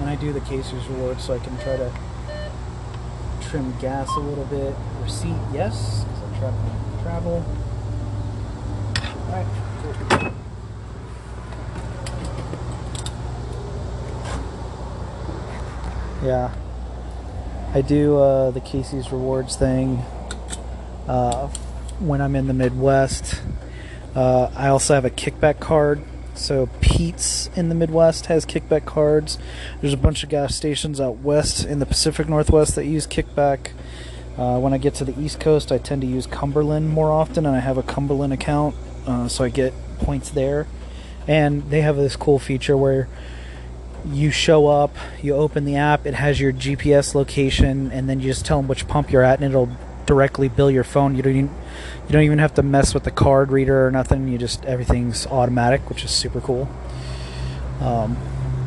and 0.00 0.10
I 0.10 0.16
do 0.16 0.32
the 0.32 0.40
Casey's 0.40 0.86
rewards 0.88 1.22
so 1.24 1.34
I 1.34 1.38
can 1.38 1.56
try 1.58 1.76
to 1.76 1.92
trim 3.54 3.72
gas 3.80 4.10
a 4.16 4.18
little 4.18 4.44
bit. 4.46 4.74
Receipt, 5.00 5.36
yes, 5.52 6.04
because 6.04 6.22
I 6.24 6.38
tra- 6.40 7.02
travel. 7.04 7.44
All 8.96 9.32
right, 9.32 9.46
cool. 9.80 10.32
Yeah, 16.24 16.52
I 17.72 17.80
do 17.82 18.18
uh, 18.18 18.50
the 18.50 18.60
Casey's 18.60 19.12
rewards 19.12 19.54
thing 19.54 20.02
uh, 21.06 21.46
when 22.00 22.20
I'm 22.20 22.34
in 22.34 22.48
the 22.48 22.54
Midwest. 22.54 23.40
Uh, 24.16 24.50
I 24.56 24.66
also 24.66 24.94
have 24.94 25.04
a 25.04 25.10
kickback 25.10 25.60
card. 25.60 26.02
So 26.34 26.66
Pete's 26.94 27.50
in 27.56 27.70
the 27.70 27.74
Midwest 27.74 28.26
has 28.26 28.46
kickback 28.46 28.84
cards. 28.84 29.36
There's 29.80 29.92
a 29.92 29.96
bunch 29.96 30.22
of 30.22 30.28
gas 30.28 30.54
stations 30.54 31.00
out 31.00 31.16
west 31.18 31.64
in 31.64 31.80
the 31.80 31.86
Pacific 31.86 32.28
Northwest 32.28 32.76
that 32.76 32.86
use 32.86 33.04
kickback. 33.04 33.72
Uh, 34.38 34.60
when 34.60 34.72
I 34.72 34.78
get 34.78 34.94
to 34.94 35.04
the 35.04 35.20
East 35.20 35.40
Coast, 35.40 35.72
I 35.72 35.78
tend 35.78 36.02
to 36.02 36.06
use 36.06 36.28
Cumberland 36.28 36.88
more 36.88 37.10
often, 37.10 37.46
and 37.46 37.56
I 37.56 37.58
have 37.58 37.78
a 37.78 37.82
Cumberland 37.82 38.32
account, 38.32 38.76
uh, 39.08 39.26
so 39.26 39.42
I 39.42 39.48
get 39.48 39.74
points 39.98 40.30
there. 40.30 40.68
And 41.26 41.68
they 41.68 41.80
have 41.80 41.96
this 41.96 42.14
cool 42.14 42.38
feature 42.38 42.76
where 42.76 43.08
you 44.06 44.30
show 44.30 44.68
up, 44.68 44.94
you 45.20 45.34
open 45.34 45.64
the 45.64 45.74
app, 45.74 46.06
it 46.06 46.14
has 46.14 46.38
your 46.38 46.52
GPS 46.52 47.12
location, 47.12 47.90
and 47.90 48.08
then 48.08 48.20
you 48.20 48.28
just 48.28 48.46
tell 48.46 48.58
them 48.58 48.68
which 48.68 48.86
pump 48.86 49.10
you're 49.10 49.24
at, 49.24 49.40
and 49.40 49.50
it'll 49.50 49.76
directly 50.06 50.48
bill 50.48 50.70
your 50.70 50.84
phone. 50.84 51.16
You 51.16 51.22
don't 51.22 51.32
even, 51.34 51.54
you 52.06 52.12
don't 52.12 52.22
even 52.22 52.38
have 52.38 52.54
to 52.54 52.62
mess 52.62 52.94
with 52.94 53.02
the 53.02 53.10
card 53.10 53.50
reader 53.50 53.84
or 53.84 53.90
nothing. 53.90 54.28
You 54.28 54.38
just 54.38 54.64
everything's 54.64 55.26
automatic, 55.26 55.88
which 55.88 56.04
is 56.04 56.12
super 56.12 56.40
cool. 56.40 56.68
Um, 57.80 58.16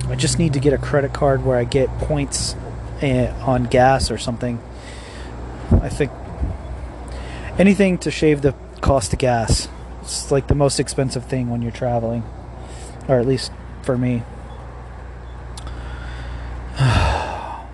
I 0.09 0.15
just 0.15 0.39
need 0.39 0.53
to 0.53 0.59
get 0.59 0.73
a 0.73 0.77
credit 0.77 1.13
card 1.13 1.43
where 1.43 1.57
I 1.57 1.63
get 1.63 1.89
points 1.99 2.55
eh, 3.01 3.31
on 3.41 3.65
gas 3.65 4.09
or 4.09 4.17
something. 4.17 4.59
I 5.71 5.89
think 5.89 6.11
anything 7.57 7.97
to 7.99 8.11
shave 8.11 8.41
the 8.41 8.55
cost 8.81 9.13
of 9.13 9.19
gas. 9.19 9.67
It's 10.01 10.31
like 10.31 10.47
the 10.47 10.55
most 10.55 10.79
expensive 10.79 11.25
thing 11.25 11.49
when 11.49 11.61
you're 11.61 11.71
traveling, 11.71 12.23
or 13.07 13.19
at 13.19 13.27
least 13.27 13.51
for 13.81 13.97
me. 13.97 14.23
I'm 16.79 17.67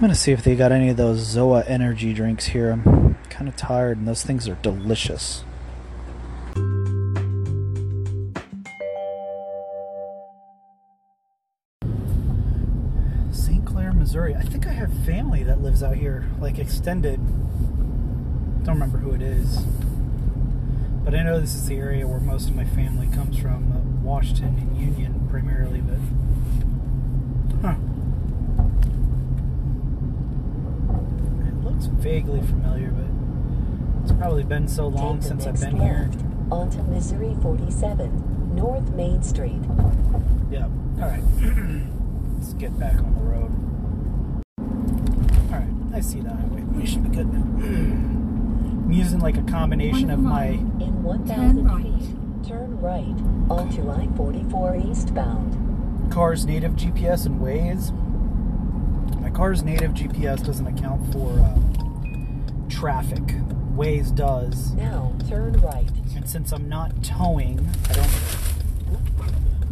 gonna 0.00 0.14
see 0.14 0.32
if 0.32 0.42
they 0.42 0.56
got 0.56 0.72
any 0.72 0.88
of 0.88 0.96
those 0.96 1.20
Zoa 1.20 1.64
energy 1.68 2.12
drinks 2.12 2.46
here. 2.46 2.70
I'm 2.70 3.16
kind 3.30 3.48
of 3.48 3.56
tired, 3.56 3.98
and 3.98 4.08
those 4.08 4.24
things 4.24 4.48
are 4.48 4.56
delicious. 4.56 5.44
Missouri. 14.08 14.34
I 14.34 14.40
think 14.40 14.66
I 14.66 14.72
have 14.72 14.90
family 15.04 15.42
that 15.42 15.60
lives 15.60 15.82
out 15.82 15.96
here, 15.96 16.30
like 16.40 16.58
extended. 16.58 17.20
Don't 18.64 18.76
remember 18.76 18.96
who 18.96 19.12
it 19.12 19.20
is. 19.20 19.58
But 21.04 21.14
I 21.14 21.22
know 21.22 21.38
this 21.38 21.54
is 21.54 21.66
the 21.66 21.76
area 21.76 22.08
where 22.08 22.18
most 22.18 22.48
of 22.48 22.56
my 22.56 22.64
family 22.64 23.06
comes 23.08 23.38
from, 23.38 23.70
uh, 23.70 24.02
Washington 24.02 24.56
and 24.56 24.78
Union 24.78 25.28
primarily, 25.28 25.82
but. 25.82 25.98
Huh. 27.60 27.74
It 31.46 31.62
looks 31.62 31.84
vaguely 31.84 32.40
familiar, 32.40 32.88
but 32.88 34.04
it's 34.04 34.18
probably 34.18 34.44
been 34.44 34.68
so 34.68 34.86
long 34.86 35.20
since 35.20 35.46
I've 35.46 35.60
been 35.60 35.78
here. 35.78 36.10
onto 36.50 36.82
Missouri 36.84 37.36
47, 37.42 38.56
North 38.56 38.90
Main 38.92 39.22
Street. 39.22 39.60
Yeah. 40.50 40.64
All 40.98 41.10
right. 41.10 41.22
Let's 42.38 42.54
get 42.54 42.78
back 42.78 42.94
on 42.94 43.14
the 43.14 43.20
road. 43.20 43.67
All 45.98 46.04
right. 46.04 46.06
I 46.06 46.08
see 46.08 46.20
the 46.20 46.30
highway. 46.30 46.62
We 46.62 46.86
should 46.86 47.02
be 47.02 47.16
good 47.16 47.32
now. 47.32 47.40
I'm 47.40 48.92
using 48.92 49.18
like 49.20 49.36
a 49.36 49.42
combination 49.42 50.10
of 50.10 50.20
my. 50.20 50.46
In 50.46 51.02
1,000 51.02 51.64
right. 51.64 51.82
feet, 51.82 52.48
turn 52.48 52.80
right 52.80 53.04
onto 53.50 53.90
I-44 53.90 54.90
eastbound. 54.90 56.12
car's 56.12 56.46
native 56.46 56.72
GPS 56.72 57.26
and 57.26 57.40
Waze. 57.40 57.92
My 59.20 59.30
car's 59.30 59.62
native 59.62 59.92
GPS 59.92 60.44
doesn't 60.44 60.66
account 60.66 61.12
for 61.12 61.38
uh, 61.40 61.58
traffic. 62.68 63.24
Waze 63.74 64.14
does. 64.14 64.72
Now 64.74 65.14
turn 65.28 65.54
right. 65.60 65.90
And 66.14 66.28
since 66.28 66.52
I'm 66.52 66.68
not 66.68 67.02
towing, 67.02 67.68
I 67.88 67.92
don't 67.94 68.10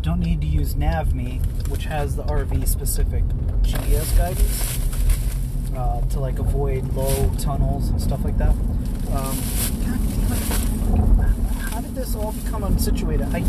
don't 0.03 0.21
need 0.21 0.41
to 0.41 0.47
use 0.47 0.75
NavMe, 0.75 1.45
which 1.69 1.85
has 1.85 2.15
the 2.15 2.23
RV 2.25 2.69
specific 2.69 3.25
GPS 3.63 4.17
guidance 4.17 4.86
uh, 5.77 6.01
to 6.01 6.21
like 6.21 6.39
avoid 6.39 6.85
low 6.95 7.31
tunnels 7.39 7.89
and 7.91 8.01
stuff 8.01 8.25
like 8.25 8.39
that. 8.39 8.51
Um, 9.13 9.39
God! 9.85 10.17
How 11.71 11.81
did 11.81 11.95
this 11.95 12.15
all 12.15 12.33
become 12.33 12.63
unsituated? 12.63 13.33
I 13.35 13.41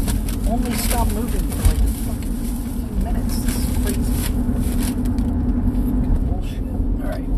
only 0.51 0.71
stopped 0.73 1.13
moving 1.13 1.49
for 1.49 1.61
like 1.63 1.79
a 1.79 1.87
fucking 2.05 2.37
few 2.37 2.95
minutes. 3.03 3.35
This 3.39 3.55
is 3.55 3.77
crazy. 3.83 4.33
Bullshit. 6.27 6.63
All 7.01 7.09
right. 7.09 7.29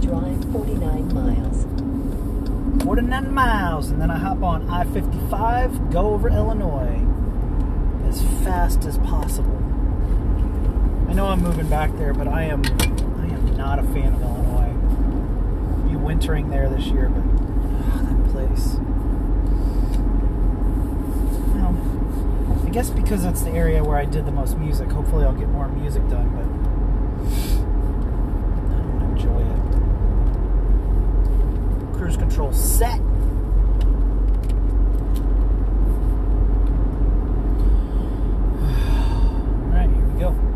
Drive 0.00 0.52
49 0.52 1.14
miles. 1.14 2.84
49 2.84 3.32
miles, 3.32 3.90
and 3.90 4.00
then 4.00 4.10
I 4.10 4.18
hop 4.18 4.42
on 4.42 4.68
I 4.68 4.84
55, 4.84 5.90
go 5.90 6.14
over 6.14 6.28
Illinois 6.28 7.04
as 8.08 8.22
fast 8.44 8.84
as 8.84 8.98
possible. 8.98 9.56
I 11.08 11.12
know 11.12 11.26
I'm 11.26 11.40
moving 11.40 11.68
back 11.68 11.90
there, 11.96 12.12
but 12.14 12.28
I 12.28 12.44
am 12.44 12.62
not 13.58 13.78
a 13.80 13.82
fan 13.82 14.14
of 14.14 14.22
Illinois. 14.22 14.72
Be 15.88 15.96
wintering 15.96 16.48
there 16.48 16.70
this 16.70 16.86
year, 16.86 17.08
but 17.08 17.24
ah, 17.24 18.02
that 18.04 18.30
place. 18.30 18.76
Well, 21.56 21.74
I 22.64 22.70
guess 22.70 22.90
because 22.90 23.24
it's 23.24 23.42
the 23.42 23.50
area 23.50 23.82
where 23.82 23.98
I 23.98 24.04
did 24.04 24.26
the 24.26 24.30
most 24.30 24.56
music, 24.56 24.92
hopefully 24.92 25.24
I'll 25.24 25.34
get 25.34 25.48
more 25.48 25.66
music 25.66 26.08
done, 26.08 26.30
but 26.36 26.44
I 28.70 28.78
don't 28.80 29.02
enjoy 29.16 29.42
it. 31.92 31.98
Cruise 31.98 32.16
control 32.16 32.52
set. 32.52 33.00
All 33.00 33.06
right, 39.74 39.90
here 39.90 40.04
we 40.14 40.20
go. 40.20 40.47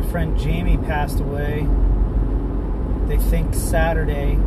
My 0.00 0.10
friend 0.10 0.38
Jamie 0.38 0.78
passed 0.78 1.20
away. 1.20 1.66
They 3.06 3.18
think 3.18 3.54
Saturday. 3.54 4.38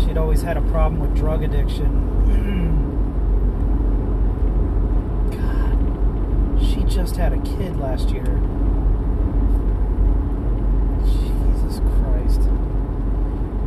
She'd 0.00 0.16
always 0.16 0.42
had 0.42 0.56
a 0.56 0.62
problem 0.62 1.00
with 1.00 1.14
drug 1.16 1.42
addiction. 1.42 2.04
God, 5.30 6.62
she 6.62 6.84
just 6.84 7.16
had 7.16 7.32
a 7.32 7.40
kid 7.40 7.76
last 7.78 8.10
year. 8.10 8.24
Jesus 11.04 11.80
Christ. 11.80 12.42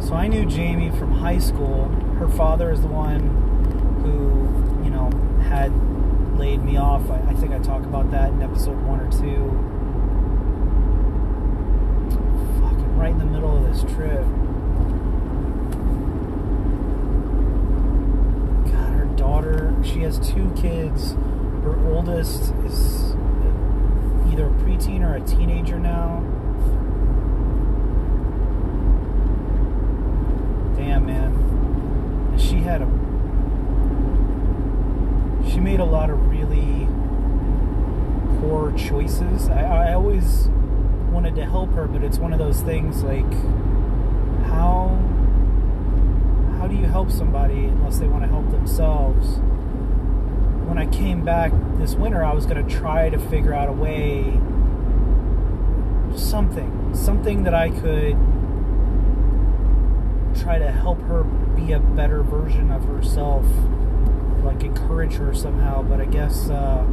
So 0.08 0.14
I 0.14 0.28
knew 0.28 0.46
Jamie 0.46 0.92
from 0.92 1.12
high 1.12 1.40
school. 1.40 1.90
Her 2.18 2.30
father 2.30 2.72
is 2.72 2.80
the 2.82 2.88
one 2.88 3.20
who, 4.04 4.84
you 4.86 4.90
know, 4.90 5.10
had 5.50 5.72
laid 6.38 6.64
me 6.64 6.78
off. 6.78 7.10
I, 7.10 7.20
I 7.30 7.34
think 7.34 7.52
I 7.52 7.60
talk 7.60 7.84
about 7.84 8.10
that 8.12 8.30
in 8.32 8.42
episode 8.42 8.82
one 8.84 9.02
or 9.02 9.12
two. 9.12 9.76
Fucking 12.62 12.98
right 12.98 13.12
in 13.12 13.20
the 13.20 13.26
middle 13.26 13.58
of 13.58 13.59
this 13.70 13.82
trip. 13.94 14.24
God, 18.66 18.94
her 18.94 19.06
daughter, 19.16 19.76
she 19.84 20.00
has 20.00 20.18
two 20.20 20.52
kids. 20.56 21.14
Her 21.64 21.78
oldest 21.94 22.54
is 22.66 23.12
either 24.32 24.48
a 24.48 24.56
preteen 24.62 25.02
or 25.02 25.16
a 25.16 25.22
teenager 25.22 25.78
now. 25.78 26.22
Damn, 30.76 31.06
man. 31.06 31.34
And 32.32 32.42
she 32.42 32.58
had 32.58 32.82
a. 32.82 32.88
She 35.52 35.60
made 35.60 35.80
a 35.80 35.86
lot 35.86 36.10
of 36.10 36.28
really 36.28 36.88
poor 38.40 38.72
choices. 38.72 39.50
I, 39.50 39.90
I 39.90 39.94
always 39.94 40.50
wanted 41.20 41.36
to 41.36 41.46
help 41.46 41.70
her, 41.74 41.86
but 41.86 42.02
it's 42.02 42.18
one 42.18 42.32
of 42.32 42.40
those 42.40 42.62
things 42.62 43.04
like, 43.04 43.30
how 44.48 44.88
how 46.58 46.66
do 46.66 46.78
you 46.78 46.86
help 46.86 47.12
somebody 47.12 47.66
unless 47.66 48.00
they 48.00 48.08
want 48.08 48.24
to 48.24 48.30
help 48.30 48.50
themselves? 48.52 49.40
When 50.66 50.78
I 50.78 50.86
came 50.86 51.26
back 51.26 51.52
this 51.76 51.94
winter, 51.96 52.24
I 52.24 52.34
was 52.34 52.46
going 52.46 52.66
to 52.66 52.74
try 52.74 53.10
to 53.10 53.20
figure 53.20 53.54
out 53.54 53.68
a 53.68 53.74
way, 53.74 54.32
something, 56.18 56.96
something 56.96 57.44
that 57.44 57.54
I 57.54 57.70
could 57.70 58.16
try 60.42 60.58
to 60.58 60.72
help 60.72 61.02
her 61.02 61.24
be 61.26 61.74
a 61.74 61.82
better 61.82 62.24
version 62.24 62.72
of 62.72 62.86
herself, 62.86 63.46
like 64.42 64.64
encourage 64.64 65.16
her 65.16 65.34
somehow. 65.34 65.82
But 65.82 66.00
I 66.00 66.06
guess, 66.06 66.50
uh, 66.50 66.86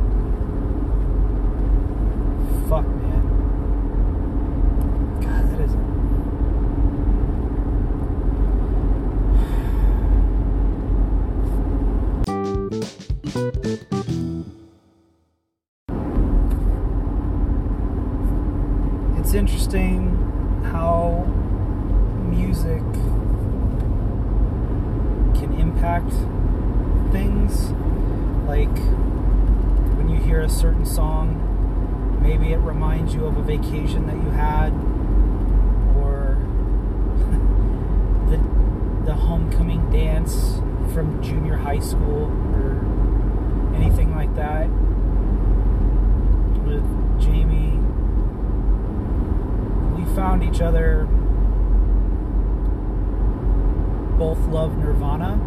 high 41.67 41.81
school, 41.81 42.31
or 42.55 42.79
anything 43.75 44.15
like 44.15 44.33
that. 44.37 44.69
With 46.65 46.87
Jamie, 47.21 47.81
we 49.97 50.05
found 50.15 50.45
each 50.45 50.61
other 50.61 51.09
both 54.17 54.39
loved 54.47 54.79
Nirvana 54.79 55.41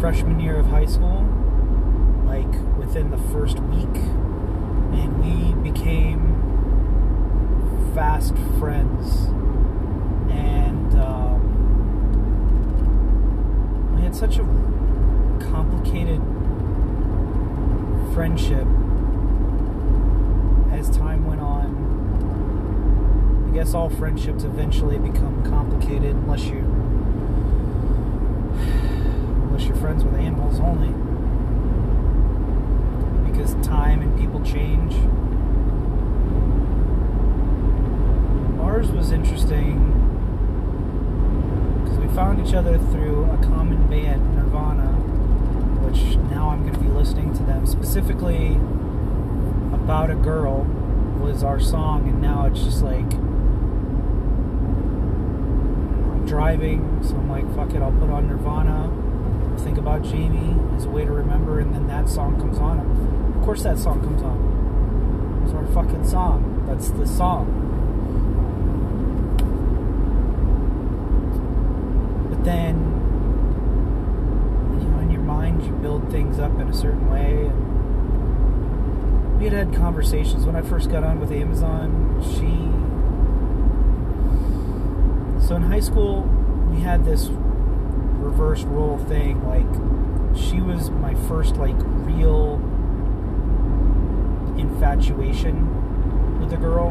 freshman 0.00 0.38
year 0.38 0.56
of 0.56 0.66
high 0.66 0.86
school, 0.86 1.26
like 2.24 2.54
within 2.78 3.10
the 3.10 3.18
first 3.32 3.58
week, 3.58 3.96
and 4.94 5.18
we 5.24 5.54
became 5.68 6.20
fast 7.96 8.36
friends. 8.60 9.26
And 10.30 10.94
um, 10.94 11.40
we 13.96 14.02
had 14.02 14.14
such 14.14 14.38
a 14.38 14.69
complicated 15.50 16.20
friendship 18.14 18.66
as 20.72 20.88
time 20.96 21.26
went 21.26 21.40
on. 21.40 21.70
I 23.50 23.54
guess 23.54 23.74
all 23.74 23.90
friendships 23.90 24.44
eventually 24.44 24.98
become 24.98 25.42
complicated 25.44 26.14
unless 26.14 26.44
you 26.44 26.58
unless 29.44 29.64
you're 29.64 29.76
friends 29.76 30.04
with 30.04 30.14
animals 30.14 30.60
only. 30.60 30.94
Because 33.30 33.54
time 33.66 34.02
and 34.02 34.18
people 34.18 34.40
change. 34.44 34.94
Ours 38.60 38.90
was 38.92 39.10
interesting 39.10 39.78
because 41.82 41.98
we 41.98 42.08
found 42.14 42.46
each 42.46 42.54
other 42.54 42.78
through 42.78 43.24
a 43.24 43.36
common 43.38 43.86
band, 43.88 44.29
which 45.90 46.16
now 46.30 46.50
I'm 46.50 46.62
going 46.62 46.74
to 46.74 46.80
be 46.80 46.88
listening 46.88 47.34
to 47.34 47.42
them. 47.42 47.66
Specifically, 47.66 48.54
About 49.74 50.10
a 50.10 50.14
Girl 50.14 50.64
was 51.20 51.42
our 51.42 51.58
song, 51.58 52.08
and 52.08 52.22
now 52.22 52.46
it's 52.46 52.62
just 52.62 52.82
like 52.82 53.12
I'm 56.12 56.24
driving, 56.26 57.02
so 57.02 57.16
I'm 57.16 57.28
like, 57.28 57.52
fuck 57.56 57.74
it, 57.74 57.82
I'll 57.82 57.92
put 57.92 58.10
on 58.10 58.28
Nirvana, 58.28 58.88
think 59.64 59.78
about 59.78 60.02
Jamie 60.02 60.56
as 60.76 60.84
a 60.84 60.88
way 60.88 61.04
to 61.04 61.10
remember, 61.10 61.58
and 61.58 61.74
then 61.74 61.88
that 61.88 62.08
song 62.08 62.38
comes 62.38 62.58
on. 62.58 62.78
Of 63.36 63.42
course, 63.44 63.64
that 63.64 63.78
song 63.78 64.00
comes 64.00 64.22
on. 64.22 65.42
It's 65.44 65.54
our 65.54 65.66
fucking 65.66 66.06
song. 66.06 66.64
That's 66.66 66.90
the 66.90 67.06
song. 67.06 67.66
But 72.30 72.44
then, 72.44 72.99
you 75.64 75.72
build 75.72 76.10
things 76.10 76.38
up 76.38 76.58
in 76.60 76.68
a 76.68 76.74
certain 76.74 77.10
way. 77.10 77.46
And 77.46 79.38
we 79.38 79.44
had 79.44 79.52
had 79.52 79.74
conversations 79.74 80.44
when 80.44 80.56
I 80.56 80.62
first 80.62 80.90
got 80.90 81.02
on 81.02 81.18
with 81.20 81.32
Amazon. 81.32 82.20
She, 82.22 82.68
so 85.46 85.56
in 85.56 85.62
high 85.62 85.80
school, 85.80 86.22
we 86.70 86.80
had 86.80 87.04
this 87.04 87.28
reverse 87.28 88.62
role 88.64 88.98
thing. 88.98 89.42
Like, 89.46 89.66
she 90.36 90.60
was 90.60 90.90
my 90.90 91.14
first 91.26 91.56
like 91.56 91.76
real 91.78 92.60
infatuation 94.58 96.38
with 96.40 96.52
a 96.52 96.56
girl, 96.56 96.88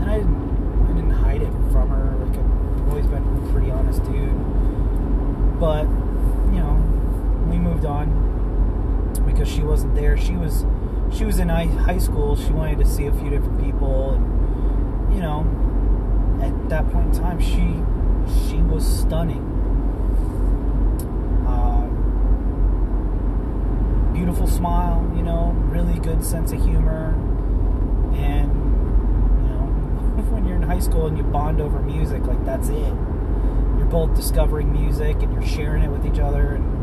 and 0.00 0.10
I 0.10 0.18
didn't, 0.18 0.84
I 0.84 0.92
didn't 0.94 1.10
hide 1.10 1.42
it 1.42 1.52
from 1.72 1.88
her. 1.90 2.14
Like, 2.24 2.38
I've 2.38 2.88
always 2.88 3.06
been 3.06 3.22
a 3.22 3.52
pretty 3.52 3.70
honest 3.70 4.02
dude. 4.04 5.60
But 5.60 5.86
on 7.84 8.34
because 9.26 9.48
she 9.48 9.62
wasn't 9.62 9.94
there. 9.94 10.16
She 10.16 10.32
was, 10.32 10.64
she 11.12 11.24
was 11.24 11.38
in 11.38 11.48
high 11.48 11.66
high 11.66 11.98
school. 11.98 12.36
She 12.36 12.50
wanted 12.52 12.78
to 12.78 12.86
see 12.86 13.06
a 13.06 13.12
few 13.12 13.30
different 13.30 13.62
people, 13.62 14.12
and 14.12 15.14
you 15.14 15.20
know, 15.20 15.46
at 16.42 16.68
that 16.68 16.90
point 16.90 17.14
in 17.14 17.20
time, 17.20 17.40
she 17.40 17.82
she 18.48 18.56
was 18.56 18.84
stunning. 18.84 19.42
Uh, 21.46 21.84
beautiful 24.12 24.46
smile, 24.46 25.10
you 25.16 25.22
know, 25.22 25.52
really 25.68 25.98
good 26.00 26.24
sense 26.24 26.52
of 26.52 26.62
humor, 26.62 27.14
and 28.14 28.50
you 29.42 29.48
know, 29.48 29.66
when 30.30 30.46
you're 30.46 30.56
in 30.56 30.62
high 30.62 30.80
school 30.80 31.06
and 31.06 31.16
you 31.16 31.24
bond 31.24 31.60
over 31.60 31.78
music, 31.80 32.24
like 32.26 32.44
that's 32.44 32.68
it. 32.68 32.94
You're 33.76 33.90
both 33.90 34.14
discovering 34.14 34.72
music 34.72 35.22
and 35.22 35.32
you're 35.32 35.46
sharing 35.46 35.82
it 35.82 35.88
with 35.90 36.06
each 36.06 36.18
other, 36.18 36.54
and 36.54 36.73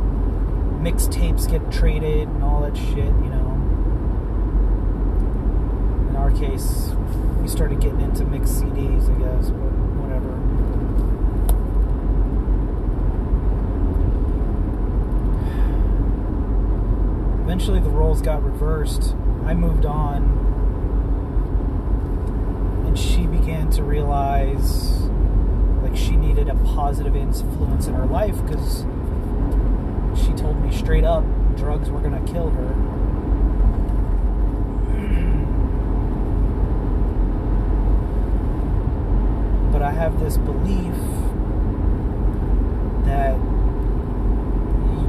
mixtapes 0.81 1.47
get 1.47 1.71
traded 1.71 2.27
and 2.27 2.43
all 2.43 2.61
that 2.61 2.75
shit, 2.75 2.95
you 2.95 3.29
know. 3.29 3.51
In 6.09 6.15
our 6.15 6.31
case, 6.31 6.91
we 7.39 7.47
started 7.47 7.79
getting 7.79 8.01
into 8.01 8.25
mixed 8.25 8.55
CDs, 8.61 9.03
I 9.09 9.19
guess, 9.19 9.51
but 9.51 9.71
whatever. 10.01 10.31
Eventually, 17.43 17.79
the 17.79 17.89
roles 17.89 18.21
got 18.23 18.43
reversed. 18.43 19.15
I 19.45 19.53
moved 19.53 19.85
on, 19.85 20.23
and 22.87 22.97
she 22.97 23.27
began 23.27 23.69
to 23.71 23.83
realize 23.83 24.99
like 25.83 25.95
she 25.95 26.15
needed 26.15 26.47
a 26.47 26.55
positive 26.55 27.15
influence 27.15 27.87
in 27.87 27.93
her 27.93 28.05
life 28.05 28.35
because 28.45 28.85
she 30.31 30.37
told 30.37 30.61
me 30.61 30.75
straight 30.75 31.03
up 31.03 31.23
drugs 31.57 31.89
were 31.89 31.99
gonna 31.99 32.25
kill 32.25 32.49
her. 32.49 32.75
but 39.71 39.81
I 39.81 39.91
have 39.91 40.19
this 40.19 40.37
belief 40.37 40.95
that 43.05 43.35
you, 44.91 45.07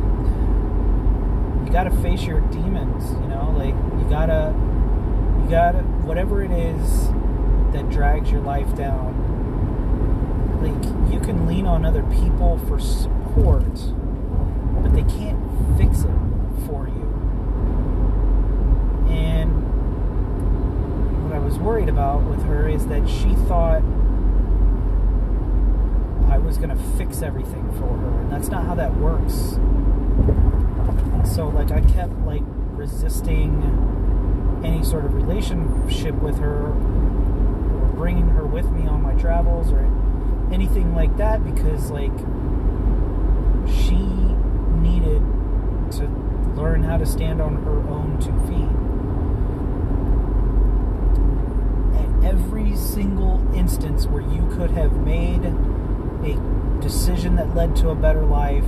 you 1.67 1.73
gotta 1.73 1.91
face 2.01 2.23
your 2.23 2.41
demons, 2.53 3.11
you 3.13 3.29
know, 3.29 3.53
like 3.57 3.75
you 3.75 4.07
gotta, 4.09 4.55
you 5.43 5.51
gotta, 5.51 5.79
whatever 6.05 6.43
it 6.43 6.53
is 6.53 7.09
that 7.73 7.91
drags 7.91 8.31
your 8.31 8.41
life 8.41 8.77
down, 8.77 9.13
like 10.63 11.13
you 11.13 11.21
can 11.21 11.47
lean 11.47 11.67
on 11.67 11.85
other 11.85 12.05
people 12.05 12.59
for 12.69 12.79
support, 12.79 13.67
but 14.93 15.09
they 15.09 15.15
can't 15.15 15.39
fix 15.79 16.01
it 16.01 16.11
for 16.67 16.87
you. 16.89 17.09
And 19.09 19.51
what 21.25 21.35
I 21.35 21.39
was 21.39 21.59
worried 21.59 21.89
about 21.89 22.23
with 22.23 22.43
her 22.45 22.69
is 22.69 22.87
that 22.89 23.09
she 23.09 23.35
thought 23.47 23.83
I 26.31 26.39
was 26.39 26.57
going 26.57 26.71
to 26.71 26.83
fix 26.97 27.23
everything 27.23 27.71
for 27.73 27.97
her, 27.97 28.21
and 28.21 28.33
that's 28.33 28.49
not 28.49 28.65
how 28.65 28.75
that 28.75 28.97
works. 28.97 29.59
So, 31.35 31.49
like, 31.49 31.71
I 31.71 31.81
kept 31.81 32.13
like 32.27 32.43
resisting 32.73 33.63
any 34.65 34.85
sort 34.85 35.05
of 35.05 35.15
relationship 35.15 36.15
with 36.17 36.39
her, 36.39 36.69
or 36.69 37.93
bringing 37.95 38.29
her 38.29 38.45
with 38.45 38.71
me 38.71 38.87
on 38.87 39.03
my 39.03 39.15
travels, 39.15 39.73
or 39.73 39.81
anything 40.53 40.95
like 40.95 41.17
that, 41.17 41.45
because 41.45 41.91
like 41.91 42.13
she 43.67 43.97
needed 44.83 45.23
to 45.93 46.09
learn 46.57 46.83
how 46.83 46.97
to 46.97 47.07
stand 47.07 47.41
on 47.41 47.57
her 47.65 47.79
own 47.89 48.19
two 48.21 48.37
feet. 48.49 48.69
At 51.99 52.33
every 52.33 52.77
single 52.77 53.41
instance 53.55 54.07
where 54.07 54.23
you 54.23 54.47
could 54.57 54.71
have 54.73 54.93
made 54.99 55.45
a 55.45 56.81
decision 56.81 57.37
that 57.37 57.55
led 57.55 57.77
to 57.77 57.91
a 57.91 57.95
better 57.95 58.25
life, 58.25 58.65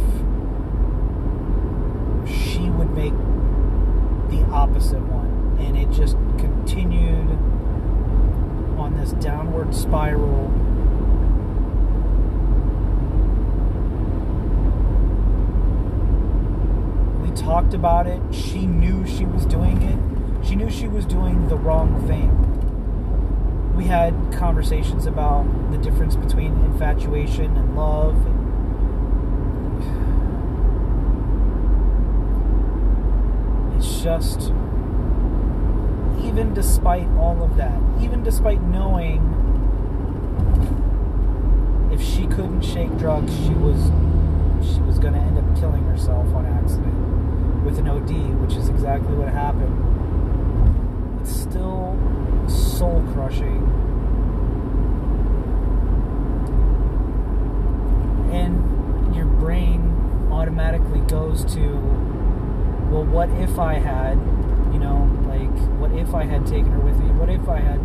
she 2.26 2.70
would 2.70 2.90
make 2.92 3.12
the 4.30 4.42
opposite 4.52 5.00
one. 5.00 5.58
And 5.60 5.76
it 5.76 5.90
just 5.90 6.16
continued 6.38 7.30
on 8.78 8.96
this 8.96 9.12
downward 9.12 9.74
spiral. 9.74 10.48
We 17.22 17.30
talked 17.44 17.74
about 17.74 18.06
it. 18.06 18.20
She 18.32 18.66
knew 18.66 19.06
she 19.06 19.24
was 19.24 19.46
doing 19.46 19.82
it. 19.82 20.46
She 20.46 20.56
knew 20.56 20.70
she 20.70 20.88
was 20.88 21.04
doing 21.04 21.48
the 21.48 21.56
wrong 21.56 22.06
thing 22.06 22.44
we 23.74 23.84
had 23.84 24.14
conversations 24.32 25.06
about 25.06 25.44
the 25.72 25.78
difference 25.78 26.14
between 26.16 26.52
infatuation 26.64 27.56
and 27.56 27.76
love. 27.76 28.14
And 33.66 33.76
it's 33.76 34.00
just, 34.00 34.52
even 36.24 36.52
despite 36.54 37.08
all 37.18 37.42
of 37.42 37.56
that, 37.56 37.80
even 38.00 38.22
despite 38.22 38.62
knowing 38.62 39.20
if 41.92 42.00
she 42.00 42.26
couldn't 42.28 42.62
shake 42.62 42.96
drugs, 42.96 43.34
she 43.44 43.54
was 43.54 43.90
she 44.64 44.80
was 44.80 44.98
going 44.98 45.12
to 45.12 45.20
end 45.20 45.36
up 45.36 45.60
killing 45.60 45.84
herself 45.84 46.32
on 46.34 46.46
accident 46.46 47.23
with 47.64 47.78
an 47.78 47.88
OD, 47.88 48.10
which 48.42 48.54
is 48.56 48.68
exactly 48.68 49.14
what 49.16 49.28
happened. 49.28 49.72
It's 51.20 51.34
still 51.34 51.98
soul 52.46 53.02
crushing. 53.14 53.62
And 58.30 59.14
your 59.16 59.24
brain 59.24 60.28
automatically 60.30 61.00
goes 61.00 61.44
to, 61.54 61.60
well, 62.90 63.04
what 63.04 63.30
if 63.30 63.58
I 63.58 63.74
had, 63.74 64.18
you 64.72 64.78
know, 64.78 65.10
like, 65.26 65.56
what 65.80 65.92
if 65.92 66.14
I 66.14 66.24
had 66.24 66.46
taken 66.46 66.70
her 66.72 66.80
with 66.80 66.98
me? 66.98 67.10
What 67.12 67.30
if 67.30 67.48
I 67.48 67.60
had 67.60 67.80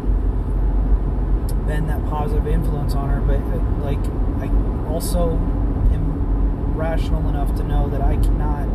been 1.65 1.87
that 1.87 2.03
positive 2.09 2.47
influence 2.47 2.95
on 2.95 3.09
her? 3.09 3.21
But, 3.21 3.37
uh, 3.37 3.59
like, 3.81 4.03
I 4.43 4.49
also 4.91 5.31
am 5.93 6.75
rational 6.75 7.29
enough 7.29 7.55
to 7.55 7.63
know 7.63 7.87
that 7.89 8.01
I 8.01 8.17
cannot 8.17 8.68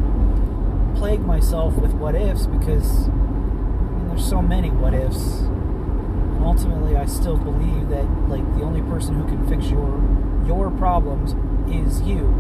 plague 0.97 1.21
myself 1.21 1.75
with 1.77 1.93
what 1.93 2.15
ifs 2.15 2.47
because 2.47 3.09
I 3.09 3.11
mean, 3.11 4.09
there's 4.09 4.27
so 4.29 4.41
many 4.43 4.71
what 4.71 4.95
ifs. 4.95 5.41
And 5.41 6.45
ultimately, 6.45 6.97
I 6.97 7.07
still 7.07 7.37
believe 7.37 7.89
that, 7.91 8.05
like, 8.29 8.45
the 8.57 8.63
only 8.63 8.83
person 8.83 9.15
who 9.15 9.25
can 9.27 9.47
fix 9.49 9.71
your 9.71 10.01
your 10.47 10.71
problems 10.71 11.35
is 11.73 12.03
you. 12.03 12.33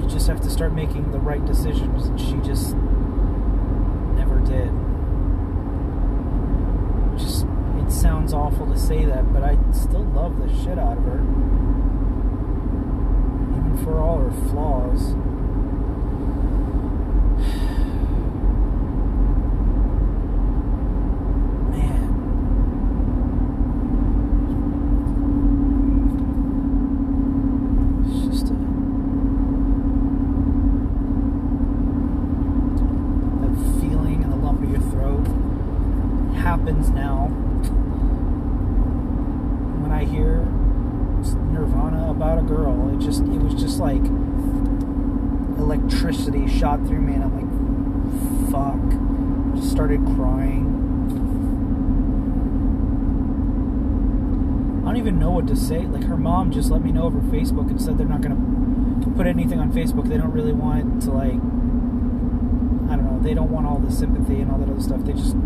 You 0.00 0.08
just 0.08 0.26
have 0.28 0.40
to 0.42 0.50
start 0.50 0.72
making 0.72 1.12
the 1.12 1.18
right 1.18 1.44
decisions, 1.44 2.06
and 2.06 2.20
she 2.20 2.36
just 2.46 2.74
never 4.16 4.40
did. 4.40 4.70
Just, 7.18 7.46
it 7.78 7.90
sounds 7.90 8.32
awful 8.32 8.66
to 8.66 8.78
say 8.78 9.04
that, 9.04 9.32
but 9.32 9.42
I 9.42 9.56
still 9.72 10.04
love 10.04 10.38
the 10.38 10.48
shit 10.62 10.78
out 10.78 10.98
of 10.98 11.04
her. 11.04 11.20
Even 13.56 13.78
for 13.84 13.98
all 14.00 14.18
her 14.18 14.30
flaws. 14.50 15.14
Man. 21.70 22.12
It's 28.06 28.26
just 28.26 28.46
a 28.52 28.56
that 33.42 33.54
feeling 33.80 34.22
in 34.22 34.30
the 34.30 34.36
lump 34.36 34.62
of 34.62 34.70
your 34.70 34.80
throat 34.90 35.26
happens 36.36 36.90
now 36.90 37.26
when 39.82 39.90
I 39.92 40.04
hear 40.04 40.44
Nirvana 41.52 42.10
about 42.10 42.38
a 42.38 42.42
girl. 42.42 42.90
It 42.94 43.04
just 43.04 43.22
it 43.22 43.40
was 43.40 43.54
just 43.54 43.78
like 43.78 44.04
electricity 45.58 46.46
shot 46.48 46.86
through 46.86 47.00
me 47.00 47.14
and 47.14 47.24
I'm 47.24 47.34
like 47.34 47.50
fuck. 48.50 49.56
Just 49.56 49.70
started 49.70 50.04
crying. 50.14 50.64
I 54.82 54.84
don't 54.88 54.95
even 55.06 55.20
know 55.20 55.30
what 55.30 55.46
to 55.46 55.54
say. 55.54 55.86
Like 55.86 56.02
her 56.04 56.16
mom 56.16 56.50
just 56.50 56.68
let 56.68 56.82
me 56.82 56.90
know 56.90 57.04
over 57.04 57.20
Facebook 57.20 57.70
and 57.70 57.80
said 57.80 57.96
they're 57.96 58.08
not 58.08 58.22
gonna 58.22 59.14
put 59.14 59.28
anything 59.28 59.60
on 59.60 59.70
Facebook. 59.72 60.08
They 60.08 60.16
don't 60.16 60.32
really 60.32 60.52
want 60.52 61.00
to 61.02 61.12
like 61.12 61.34
I 62.90 62.96
don't 62.96 63.04
know, 63.04 63.20
they 63.22 63.32
don't 63.32 63.52
want 63.52 63.66
all 63.66 63.78
the 63.78 63.92
sympathy 63.92 64.40
and 64.40 64.50
all 64.50 64.58
that 64.58 64.68
other 64.68 64.80
stuff. 64.80 65.04
They 65.04 65.12
just 65.12 65.36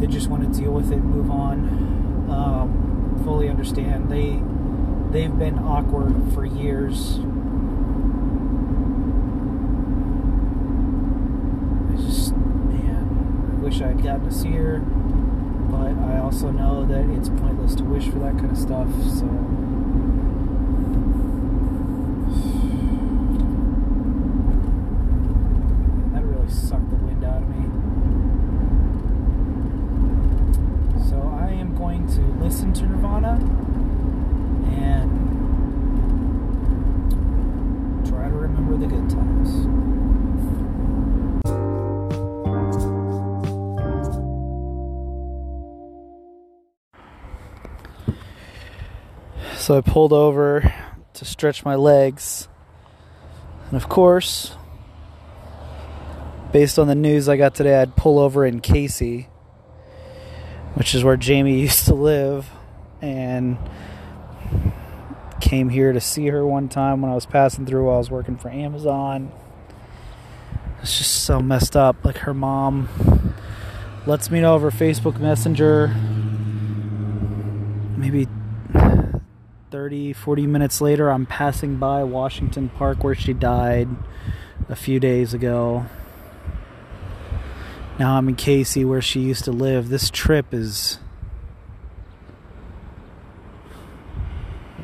they 0.00 0.08
just 0.08 0.28
want 0.28 0.52
to 0.52 0.60
deal 0.60 0.72
with 0.72 0.90
it 0.90 0.96
move 0.96 1.30
on. 1.30 2.26
Um, 2.28 3.20
fully 3.24 3.48
understand. 3.48 4.10
They 4.10 4.42
they've 5.12 5.38
been 5.38 5.60
awkward 5.60 6.32
for 6.34 6.44
years. 6.44 7.20
I 11.86 12.02
just 12.02 12.32
man, 12.32 13.52
I 13.52 13.62
wish 13.62 13.80
I 13.80 13.86
had 13.88 14.02
gotten 14.02 14.28
to 14.28 14.34
see 14.34 14.50
her, 14.50 14.82
I 16.08 16.18
also 16.20 16.50
know 16.50 16.86
that 16.86 17.08
it's 17.10 17.28
pointless 17.28 17.74
to 17.76 17.84
wish 17.84 18.08
for 18.08 18.18
that 18.20 18.38
kind 18.38 18.50
of 18.50 18.56
stuff. 18.58 18.88
So. 19.04 19.26
That 26.14 26.24
really 26.24 26.48
sucked 26.50 26.88
the 26.90 26.96
wind 26.96 27.24
out 27.24 27.42
of 27.42 27.48
me. 27.48 27.64
So 31.08 31.16
I 31.38 31.50
am 31.50 31.76
going 31.76 32.06
to 32.08 32.22
listen 32.42 32.72
to 32.74 32.86
Nirvana 32.86 33.38
and 34.66 35.17
So 49.68 49.76
I 49.76 49.82
pulled 49.82 50.14
over 50.14 50.72
to 51.12 51.24
stretch 51.26 51.62
my 51.62 51.74
legs. 51.74 52.48
And 53.66 53.76
of 53.76 53.86
course, 53.86 54.54
based 56.54 56.78
on 56.78 56.86
the 56.86 56.94
news 56.94 57.28
I 57.28 57.36
got 57.36 57.54
today, 57.54 57.78
I'd 57.78 57.94
pull 57.94 58.18
over 58.18 58.46
in 58.46 58.60
Casey, 58.60 59.28
which 60.72 60.94
is 60.94 61.04
where 61.04 61.18
Jamie 61.18 61.60
used 61.60 61.84
to 61.84 61.92
live, 61.92 62.48
and 63.02 63.58
came 65.38 65.68
here 65.68 65.92
to 65.92 66.00
see 66.00 66.28
her 66.28 66.46
one 66.46 66.70
time 66.70 67.02
when 67.02 67.10
I 67.10 67.14
was 67.14 67.26
passing 67.26 67.66
through 67.66 67.84
while 67.84 67.96
I 67.96 67.98
was 67.98 68.10
working 68.10 68.38
for 68.38 68.48
Amazon. 68.48 69.30
It's 70.80 70.96
just 70.96 71.24
so 71.24 71.40
messed 71.40 71.76
up. 71.76 72.06
Like 72.06 72.16
her 72.16 72.32
mom 72.32 73.34
lets 74.06 74.30
me 74.30 74.40
know 74.40 74.54
over 74.54 74.70
Facebook 74.70 75.20
Messenger 75.20 75.88
maybe 77.98 78.26
30, 79.70 80.14
40 80.14 80.46
minutes 80.46 80.80
later, 80.80 81.10
I'm 81.10 81.26
passing 81.26 81.76
by 81.76 82.02
Washington 82.02 82.70
Park 82.70 83.04
where 83.04 83.14
she 83.14 83.34
died 83.34 83.88
a 84.68 84.76
few 84.76 84.98
days 84.98 85.34
ago. 85.34 85.84
Now 87.98 88.16
I'm 88.16 88.28
in 88.28 88.36
Casey 88.36 88.84
where 88.84 89.02
she 89.02 89.20
used 89.20 89.44
to 89.44 89.52
live. 89.52 89.90
This 89.90 90.08
trip 90.08 90.54
is. 90.54 90.98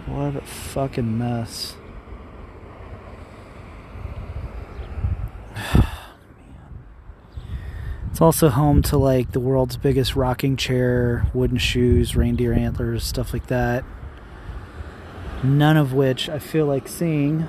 What 0.06 0.36
a 0.36 0.42
fucking 0.42 1.16
mess. 1.18 1.76
It's 8.10 8.20
also 8.20 8.48
home 8.48 8.80
to 8.82 8.96
like 8.96 9.32
the 9.32 9.40
world's 9.40 9.76
biggest 9.76 10.14
rocking 10.14 10.56
chair, 10.56 11.26
wooden 11.34 11.58
shoes, 11.58 12.14
reindeer 12.14 12.52
antlers, 12.52 13.02
stuff 13.02 13.32
like 13.32 13.48
that. 13.48 13.84
None 15.44 15.76
of 15.76 15.92
which 15.92 16.30
I 16.30 16.38
feel 16.38 16.64
like 16.64 16.88
seeing 16.88 17.46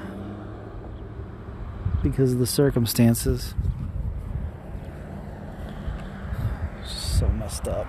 because 2.03 2.33
of 2.33 2.39
the 2.39 2.45
circumstances. 2.45 3.53
So 6.83 7.29
messed 7.29 7.69
up. 7.69 7.87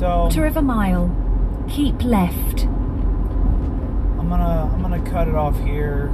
So 0.00 0.30
Quarter 0.32 0.46
of 0.46 0.56
a 0.56 0.62
mile. 0.62 1.10
Keep 1.68 2.04
left. 2.04 2.64
I'm 2.64 4.30
gonna 4.30 4.72
I'm 4.72 4.80
gonna 4.80 5.02
cut 5.10 5.28
it 5.28 5.34
off 5.34 5.60
here. 5.60 6.06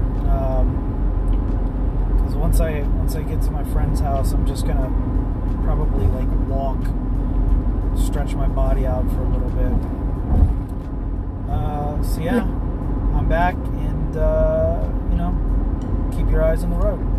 Because 2.16 2.34
once 2.34 2.59
I 2.59 2.80
once 2.80 3.14
I 3.14 3.22
get 3.22 3.43
to 3.43 3.53
my 3.53 3.62
friend's 3.62 4.01
house, 4.01 4.32
I'm 4.32 4.45
just 4.45 4.66
gonna 4.66 4.91
probably 5.62 6.05
like 6.09 6.26
walk, 6.49 6.80
stretch 7.97 8.34
my 8.34 8.49
body 8.49 8.87
out 8.87 9.09
for 9.09 9.22
a 9.22 9.28
little 9.28 9.51
bit. 9.51 9.72
Uh, 11.49 12.03
so 12.03 12.20
yeah, 12.22 12.43
I'm 12.43 13.28
back, 13.28 13.55
and 13.55 14.16
uh, 14.16 14.91
you 15.12 15.16
know, 15.16 16.11
keep 16.11 16.28
your 16.28 16.43
eyes 16.43 16.64
on 16.64 16.70
the 16.70 16.76
road. 16.76 17.15